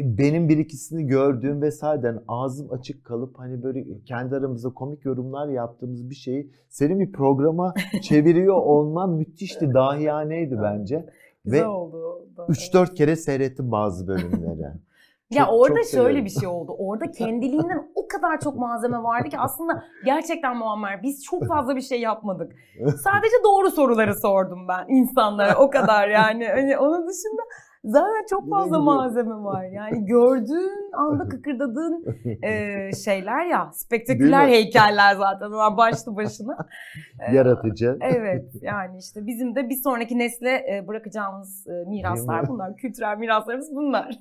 benim 0.00 0.48
bir 0.48 0.58
ikisini 0.58 1.06
gördüğüm 1.06 1.62
ve 1.62 1.70
sahiden 1.70 2.18
ağzım 2.28 2.72
açık 2.72 3.04
kalıp 3.04 3.38
hani 3.38 3.62
böyle 3.62 3.84
kendi 4.06 4.36
aramızda 4.36 4.68
komik 4.74 5.04
yorumlar 5.04 5.48
yaptığımız 5.48 6.10
bir 6.10 6.14
şeyi 6.14 6.50
senin 6.68 7.00
bir 7.00 7.12
programa 7.12 7.74
çeviriyor 8.02 8.54
olman 8.56 9.10
müthişti, 9.10 9.74
dahiyaneydi 9.74 10.58
bence. 10.62 11.06
güzel 11.44 11.60
ve 11.62 11.66
oldu. 11.66 11.96
o 11.96 12.36
da. 12.36 12.42
3-4 12.52 12.94
kere 12.94 13.16
seyrettim 13.16 13.72
bazı 13.72 14.06
bölümleri. 14.08 14.60
Ya 15.30 15.44
Çok- 15.44 15.54
orada 15.54 15.74
çok 15.74 15.84
şöyle 15.90 16.08
severim. 16.08 16.24
bir 16.24 16.30
şey 16.30 16.48
oldu. 16.48 16.74
Orada 16.78 17.10
kendiliğinden 17.18 17.90
o 17.94 18.08
kadar 18.08 18.40
çok 18.40 18.56
malzeme 18.56 19.02
vardı 19.02 19.28
ki 19.28 19.38
aslında 19.38 19.82
gerçekten 20.04 20.56
Muammer 20.56 21.02
biz 21.02 21.24
çok 21.24 21.46
fazla 21.46 21.76
bir 21.76 21.80
şey 21.80 22.00
yapmadık. 22.00 22.52
Sadece 22.84 23.36
doğru 23.44 23.70
soruları 23.70 24.14
sordum 24.14 24.68
ben 24.68 24.84
insanlara 24.88 25.58
o 25.58 25.70
kadar 25.70 26.08
yani. 26.08 26.46
Hani 26.48 26.78
onun 26.78 27.08
dışında 27.08 27.42
Zaten 27.84 28.24
çok 28.30 28.50
fazla 28.50 28.78
malzeme 28.78 29.34
var. 29.34 29.64
Yani 29.64 30.04
gördüğün 30.04 30.92
anda 30.92 31.28
kıkırdadığın 31.28 32.04
e, 32.42 32.90
şeyler 33.04 33.46
ya. 33.46 33.70
Spektaküler 33.72 34.48
heykeller 34.48 35.14
zaten 35.14 35.52
var 35.52 35.76
başlı 35.76 36.16
başına. 36.16 36.56
Yaratıcı. 37.32 37.98
Evet 38.00 38.44
yani 38.62 38.98
işte 38.98 39.26
bizim 39.26 39.54
de 39.54 39.68
bir 39.68 39.76
sonraki 39.76 40.18
nesle 40.18 40.84
bırakacağımız 40.88 41.66
miraslar 41.86 42.40
mi? 42.40 42.48
bunlar. 42.48 42.76
Kültürel 42.76 43.18
miraslarımız 43.18 43.74
bunlar. 43.74 44.18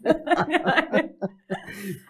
Yani, 0.49 1.15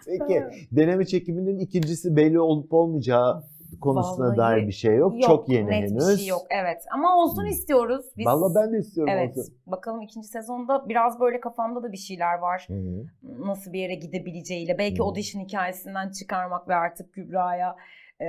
Peki 0.06 0.44
deneme 0.72 1.06
çekiminin 1.06 1.58
ikincisi 1.58 2.16
belli 2.16 2.40
olup 2.40 2.72
olmayacağı 2.72 3.42
konusuna 3.80 4.26
Vallahi 4.26 4.36
dair 4.38 4.66
bir 4.66 4.72
şey 4.72 4.96
yok. 4.96 5.22
Çok 5.22 5.48
yeni 5.48 5.66
net 5.66 5.72
henüz. 5.90 6.08
bir 6.10 6.16
şey 6.16 6.26
yok 6.26 6.42
evet. 6.50 6.82
Ama 6.94 7.16
olsun 7.16 7.42
Hmm. 7.42 7.50
istiyoruz. 7.50 8.06
Biz, 8.18 8.26
Vallahi 8.26 8.54
ben 8.54 8.72
de 8.72 8.78
istiyorum 8.78 9.12
Evet 9.16 9.38
olsun. 9.38 9.54
bakalım 9.66 10.02
ikinci 10.02 10.28
sezonda 10.28 10.88
biraz 10.88 11.20
böyle 11.20 11.40
kafamda 11.40 11.82
da 11.82 11.92
bir 11.92 11.96
şeyler 11.96 12.38
var. 12.38 12.64
Hı 12.68 12.74
hı. 12.74 13.04
Nasıl 13.46 13.72
bir 13.72 13.78
yere 13.78 13.94
gidebileceğiyle. 13.94 14.78
Belki 14.78 14.98
Hmm. 14.98 15.04
audition 15.04 15.42
hikayesinden 15.44 16.10
çıkarmak 16.10 16.68
ve 16.68 16.74
artık 16.74 17.12
Kübra'ya 17.12 17.76
e, 18.20 18.26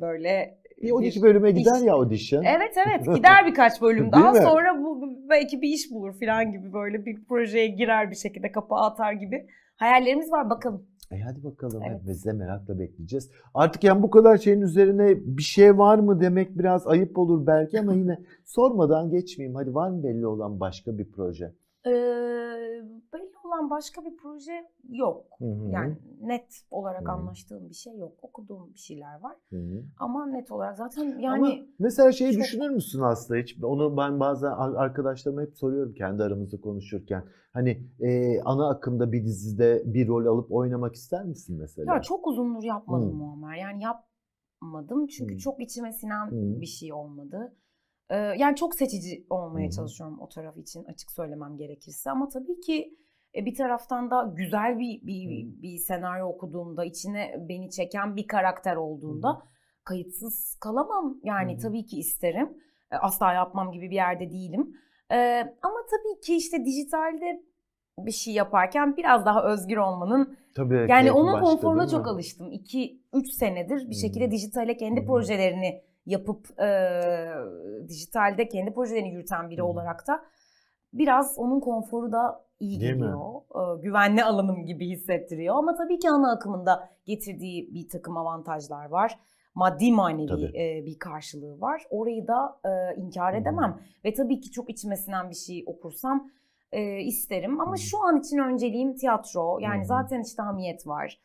böyle 0.00 0.58
Bir 0.82 0.90
12 0.90 1.22
bölüme 1.22 1.50
gider 1.50 1.80
ya 1.80 1.94
audition. 1.94 2.42
Evet 2.44 2.74
evet 2.86 3.04
gider 3.16 3.46
birkaç 3.46 3.82
bölüm 3.82 4.00
Değil 4.00 4.12
daha 4.12 4.32
mi? 4.32 4.38
sonra 4.42 4.78
bu 4.82 5.02
belki 5.30 5.62
bir 5.62 5.68
iş 5.68 5.90
bulur 5.90 6.20
falan 6.20 6.52
gibi 6.52 6.72
böyle 6.72 7.06
bir 7.06 7.24
projeye 7.24 7.66
girer 7.66 8.10
bir 8.10 8.16
şekilde 8.16 8.52
kapağı 8.52 8.78
atar 8.80 9.12
gibi 9.12 9.46
hayallerimiz 9.76 10.32
var 10.32 10.50
bakalım. 10.50 10.86
E 11.10 11.20
hadi 11.20 11.44
bakalım. 11.44 11.82
Evet. 11.88 12.00
Biz 12.06 12.24
de 12.24 12.32
merakla 12.32 12.78
bekleyeceğiz. 12.78 13.30
Artık 13.54 13.84
yani 13.84 14.02
bu 14.02 14.10
kadar 14.10 14.36
şeyin 14.36 14.60
üzerine 14.60 15.16
bir 15.26 15.42
şey 15.42 15.78
var 15.78 15.98
mı 15.98 16.20
demek 16.20 16.58
biraz 16.58 16.86
ayıp 16.86 17.18
olur 17.18 17.46
belki 17.46 17.80
ama 17.80 17.94
yine 17.94 18.18
sormadan 18.44 19.10
geçmeyeyim. 19.10 19.56
Hadi 19.56 19.74
var 19.74 19.90
mı 19.90 20.04
belli 20.04 20.26
olan 20.26 20.60
başka 20.60 20.98
bir 20.98 21.10
proje? 21.12 21.54
Ee, 21.86 21.90
belli 23.12 23.35
olan 23.56 23.70
başka 23.70 24.04
bir 24.04 24.16
proje 24.16 24.68
yok. 24.88 25.24
Hı 25.38 25.44
hı. 25.44 25.70
Yani 25.70 25.96
net 26.20 26.62
olarak 26.70 27.08
Hı. 27.08 27.12
anlaştığım 27.12 27.68
bir 27.68 27.74
şey 27.74 27.96
yok. 27.98 28.12
Okuduğum 28.22 28.74
bir 28.74 28.78
şeyler 28.78 29.20
var 29.20 29.36
Hı 29.50 29.56
hı. 29.56 29.84
ama 29.98 30.26
net 30.26 30.50
olarak 30.50 30.76
zaten 30.76 31.02
Ama 31.06 31.20
yani 31.20 31.68
mesela 31.78 32.12
şeyi 32.12 32.32
çok- 32.32 32.42
düşünür 32.42 32.70
müsün 32.70 33.00
Aslı 33.00 33.36
hiç? 33.36 33.56
Onu 33.62 33.96
ben 33.96 34.20
bazen 34.20 34.50
ar- 34.50 34.74
arkadaşlarıma 34.74 35.42
hep 35.42 35.56
soruyorum 35.58 35.94
kendi 35.94 36.22
aramızda 36.22 36.60
konuşurken. 36.60 37.24
Hani 37.52 37.82
e, 38.00 38.40
ana 38.40 38.68
akımda 38.70 39.12
bir 39.12 39.24
dizide 39.24 39.82
bir 39.86 40.08
rol 40.08 40.26
alıp 40.26 40.52
oynamak 40.52 40.94
ister 40.94 41.24
misin 41.24 41.56
mesela? 41.58 41.94
ya 41.94 42.02
çok 42.02 42.26
uzundur 42.26 42.62
yapmadım 42.62 43.10
Hı. 43.10 43.14
Muammer. 43.14 43.56
Yani 43.56 43.82
yapmadım 43.82 45.06
çünkü 45.06 45.34
Hı. 45.34 45.38
çok 45.38 45.60
içime 45.62 45.92
sinen 45.92 46.26
Hı. 46.26 46.60
bir 46.60 46.66
şey 46.66 46.92
olmadı. 46.92 47.56
Yani 48.10 48.56
çok 48.56 48.74
seçici 48.74 49.26
olmaya 49.30 49.66
hı. 49.66 49.70
çalışıyorum 49.70 50.20
o 50.20 50.28
taraf 50.28 50.56
için 50.56 50.84
açık 50.84 51.10
söylemem 51.12 51.56
gerekirse 51.56 52.10
ama 52.10 52.28
tabii 52.28 52.60
ki 52.60 52.98
e, 53.36 53.46
bir 53.46 53.54
taraftan 53.54 54.10
da 54.10 54.32
güzel 54.36 54.78
bir 54.78 55.02
bir, 55.06 55.62
bir 55.62 55.78
senaryo 55.78 56.26
okuduğumda 56.26 56.84
içine 56.84 57.36
beni 57.48 57.70
çeken 57.70 58.16
bir 58.16 58.26
karakter 58.26 58.76
olduğunda 58.76 59.42
kayıtsız 59.84 60.56
kalamam. 60.60 61.20
Yani 61.24 61.52
Hı 61.52 61.56
hı. 61.56 61.60
tabii 61.60 61.86
ki 61.86 61.98
isterim. 61.98 62.58
E, 62.92 62.96
Asla 62.96 63.32
yapmam 63.32 63.72
gibi 63.72 63.90
bir 63.90 63.94
yerde 63.94 64.30
değilim. 64.30 64.76
E, 65.12 65.40
ama 65.62 65.76
tabii 65.90 66.20
ki 66.20 66.36
işte 66.36 66.64
dijitalde 66.64 67.42
bir 67.98 68.12
şey 68.12 68.34
yaparken 68.34 68.96
biraz 68.96 69.26
daha 69.26 69.44
özgür 69.44 69.76
olmanın 69.76 70.38
Tabii. 70.56 70.86
yani 70.88 71.12
onun 71.12 71.32
başka, 71.32 71.46
konforuna 71.46 71.88
çok 71.88 72.08
alıştım. 72.08 72.52
2-3 72.52 73.32
senedir 73.32 73.90
bir 73.90 73.94
şekilde 73.94 74.26
Hı. 74.26 74.30
dijitale 74.30 74.76
kendi 74.76 75.00
Hı 75.00 75.02
hı. 75.02 75.06
projelerini 75.06 75.82
yapıp 76.06 76.60
e, 76.60 76.68
dijitalde 77.88 78.48
kendi 78.48 78.74
projelerini 78.74 79.12
yürüten 79.12 79.50
biri 79.50 79.60
Hı 79.60 79.64
hı. 79.64 79.68
olarak 79.68 80.06
da 80.06 80.24
biraz 80.92 81.38
onun 81.38 81.60
konforu 81.60 82.12
da 82.12 82.45
iyi 82.60 82.80
Değil 82.80 82.92
mi? 82.92 82.98
geliyor. 83.00 83.40
E, 83.54 83.80
güvenli 83.82 84.24
alanım 84.24 84.66
gibi 84.66 84.88
hissettiriyor. 84.88 85.56
Ama 85.56 85.74
tabii 85.74 85.98
ki 85.98 86.10
ana 86.10 86.32
akımında 86.32 86.88
getirdiği 87.04 87.74
bir 87.74 87.88
takım 87.88 88.16
avantajlar 88.16 88.86
var. 88.86 89.18
Maddi 89.54 89.92
manevi 89.92 90.26
Tabii. 90.26 90.82
bir 90.86 90.98
karşılığı 90.98 91.60
var. 91.60 91.82
Orayı 91.90 92.26
da 92.26 92.60
inkar 92.96 93.34
edemem. 93.34 93.80
Ve 94.04 94.14
tabii 94.14 94.40
ki 94.40 94.50
çok 94.50 94.70
içime 94.70 94.96
sinen 94.96 95.30
bir 95.30 95.34
şey 95.34 95.64
okursam 95.66 96.30
isterim. 97.00 97.60
Ama 97.60 97.72
Hı. 97.72 97.78
şu 97.78 98.04
an 98.04 98.18
için 98.20 98.38
önceliğim 98.38 98.94
tiyatro. 98.96 99.58
Yani 99.60 99.80
hı. 99.80 99.86
zaten 99.86 100.22
işte 100.22 100.42
hamiyet 100.42 100.86
var. 100.86 101.18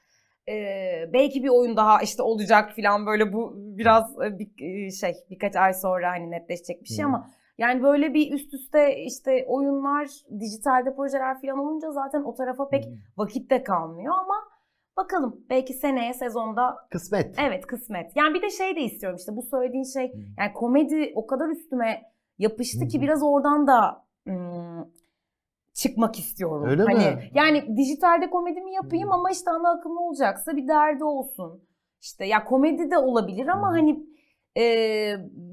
Ee, 0.49 1.09
belki 1.13 1.43
bir 1.43 1.49
oyun 1.49 1.77
daha 1.77 2.01
işte 2.01 2.23
olacak 2.23 2.75
falan 2.75 3.05
böyle 3.05 3.33
bu 3.33 3.53
biraz 3.55 4.17
bir 4.19 4.91
şey 4.91 5.13
birkaç 5.29 5.55
ay 5.55 5.73
sonra 5.73 6.11
hani 6.11 6.31
netleşecek 6.31 6.83
bir 6.83 6.87
şey 6.87 7.03
Hı. 7.03 7.07
ama 7.07 7.29
yani 7.61 7.83
böyle 7.83 8.13
bir 8.13 8.31
üst 8.31 8.53
üste 8.53 9.03
işte 9.03 9.45
oyunlar, 9.47 10.07
dijitalde 10.39 10.95
projeler 10.95 11.41
falan 11.41 11.59
olunca 11.59 11.91
zaten 11.91 12.23
o 12.23 12.35
tarafa 12.35 12.69
pek 12.69 12.85
Hı. 12.85 12.89
vakit 13.17 13.51
de 13.51 13.63
kalmıyor 13.63 14.13
ama 14.19 14.35
bakalım 14.97 15.45
belki 15.49 15.73
seneye 15.73 16.13
sezonda 16.13 16.75
Kısmet. 16.91 17.35
evet 17.39 17.67
kısmet. 17.67 18.15
Yani 18.15 18.33
bir 18.33 18.41
de 18.41 18.49
şey 18.49 18.75
de 18.75 18.81
istiyorum 18.81 19.17
işte 19.19 19.35
bu 19.35 19.41
söylediğin 19.41 19.83
şey 19.83 20.13
Hı. 20.13 20.17
yani 20.37 20.53
komedi 20.53 21.11
o 21.15 21.27
kadar 21.27 21.49
üstüme 21.49 22.01
yapıştı 22.37 22.87
ki 22.87 22.97
hı. 22.97 23.01
biraz 23.01 23.23
oradan 23.23 23.67
da 23.67 24.05
ım, 24.27 24.91
çıkmak 25.73 26.19
istiyorum. 26.19 26.69
Öyle 26.69 26.83
hani, 26.83 26.97
mi? 26.97 27.29
Yani 27.33 27.77
dijitalde 27.77 28.29
komedimi 28.29 28.73
yapayım 28.73 29.09
Hı. 29.09 29.13
ama 29.13 29.31
işte 29.31 29.51
ana 29.51 29.69
akım 29.69 29.97
olacaksa 29.97 30.55
bir 30.55 30.67
derdi 30.67 31.03
olsun. 31.03 31.63
İşte 32.01 32.25
ya 32.25 32.43
komedi 32.43 32.91
de 32.91 32.97
olabilir 32.97 33.47
ama 33.47 33.67
hani 33.67 34.05
e, 34.57 34.63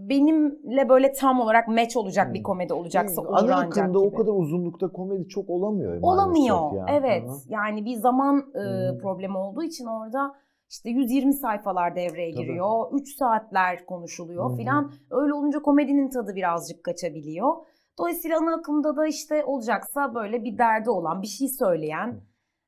benimle 0.08 0.88
böyle 0.88 1.12
tam 1.12 1.40
olarak 1.40 1.68
match 1.68 1.96
olacak 1.96 2.28
Hı. 2.28 2.34
bir 2.34 2.42
komedi 2.42 2.72
olacaksa 2.72 3.20
olur 3.22 3.28
Ana 3.32 3.56
ancak 3.56 3.88
gibi. 3.88 3.98
o 3.98 4.12
kadar 4.14 4.32
uzunlukta 4.32 4.88
komedi 4.88 5.28
çok 5.28 5.50
olamıyor 5.50 5.98
Olamıyor. 6.02 6.72
ya. 6.72 6.86
Evet. 6.90 7.28
Aha. 7.28 7.36
Yani 7.48 7.84
bir 7.84 7.94
zaman 7.96 8.38
e, 8.38 8.98
problemi 8.98 9.38
olduğu 9.38 9.62
için 9.62 9.86
orada 9.86 10.34
işte 10.70 10.90
120 10.90 11.34
sayfalar 11.34 11.96
devreye 11.96 12.32
Tabii. 12.32 12.44
giriyor. 12.44 12.84
3 12.92 13.16
saatler 13.16 13.86
konuşuluyor 13.86 14.56
filan. 14.56 14.92
Öyle 15.10 15.34
olunca 15.34 15.62
komedinin 15.62 16.10
tadı 16.10 16.34
birazcık 16.36 16.84
kaçabiliyor. 16.84 17.52
Dolayısıyla 17.98 18.38
ana 18.38 18.54
akımda 18.54 18.96
da 18.96 19.06
işte 19.06 19.44
olacaksa 19.44 20.14
böyle 20.14 20.44
bir 20.44 20.58
derdi 20.58 20.90
olan, 20.90 21.22
bir 21.22 21.26
şey 21.26 21.48
söyleyen 21.48 22.20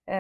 e, 0.09 0.19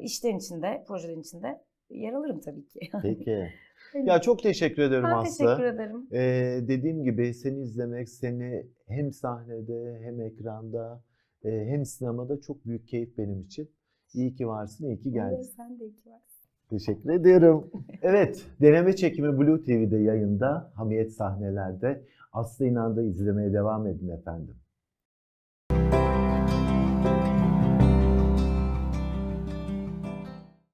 işlerin 0.00 0.38
içinde, 0.38 0.84
projelerin 0.88 1.20
içinde 1.20 1.62
yer 1.90 2.12
alırım 2.12 2.40
tabii 2.40 2.66
ki. 2.66 2.80
Peki. 3.02 3.48
Ya 3.94 4.20
çok 4.20 4.42
teşekkür 4.42 4.82
ederim 4.82 5.04
ben 5.04 5.10
Aslı. 5.10 5.36
teşekkür 5.36 5.64
ederim. 5.64 6.06
Ee, 6.12 6.60
dediğim 6.68 7.04
gibi 7.04 7.34
seni 7.34 7.60
izlemek, 7.62 8.08
seni 8.08 8.66
hem 8.88 9.12
sahnede 9.12 10.00
hem 10.02 10.20
ekranda 10.20 11.02
e, 11.44 11.50
hem 11.50 11.84
sinemada 11.84 12.40
çok 12.40 12.66
büyük 12.66 12.88
keyif 12.88 13.18
benim 13.18 13.40
için. 13.40 13.70
İyi 14.14 14.34
ki 14.34 14.48
varsın, 14.48 14.86
iyi 14.86 15.00
ki 15.00 15.12
geldin. 15.12 15.42
Sen 15.56 15.78
de 15.78 15.84
iyi 15.84 15.96
ki 15.96 16.10
varsın. 16.10 16.34
Teşekkür 16.70 17.10
ediyorum. 17.10 17.70
Evet, 18.02 18.46
deneme 18.60 18.96
çekimi 18.96 19.38
Blue 19.38 19.62
TV'de 19.62 19.96
yayında, 19.96 20.72
Hamiyet 20.74 21.12
sahnelerde. 21.12 22.02
Aslı 22.32 22.66
İnan'da 22.66 23.02
izlemeye 23.02 23.52
devam 23.52 23.86
edin 23.86 24.08
efendim. 24.08 24.54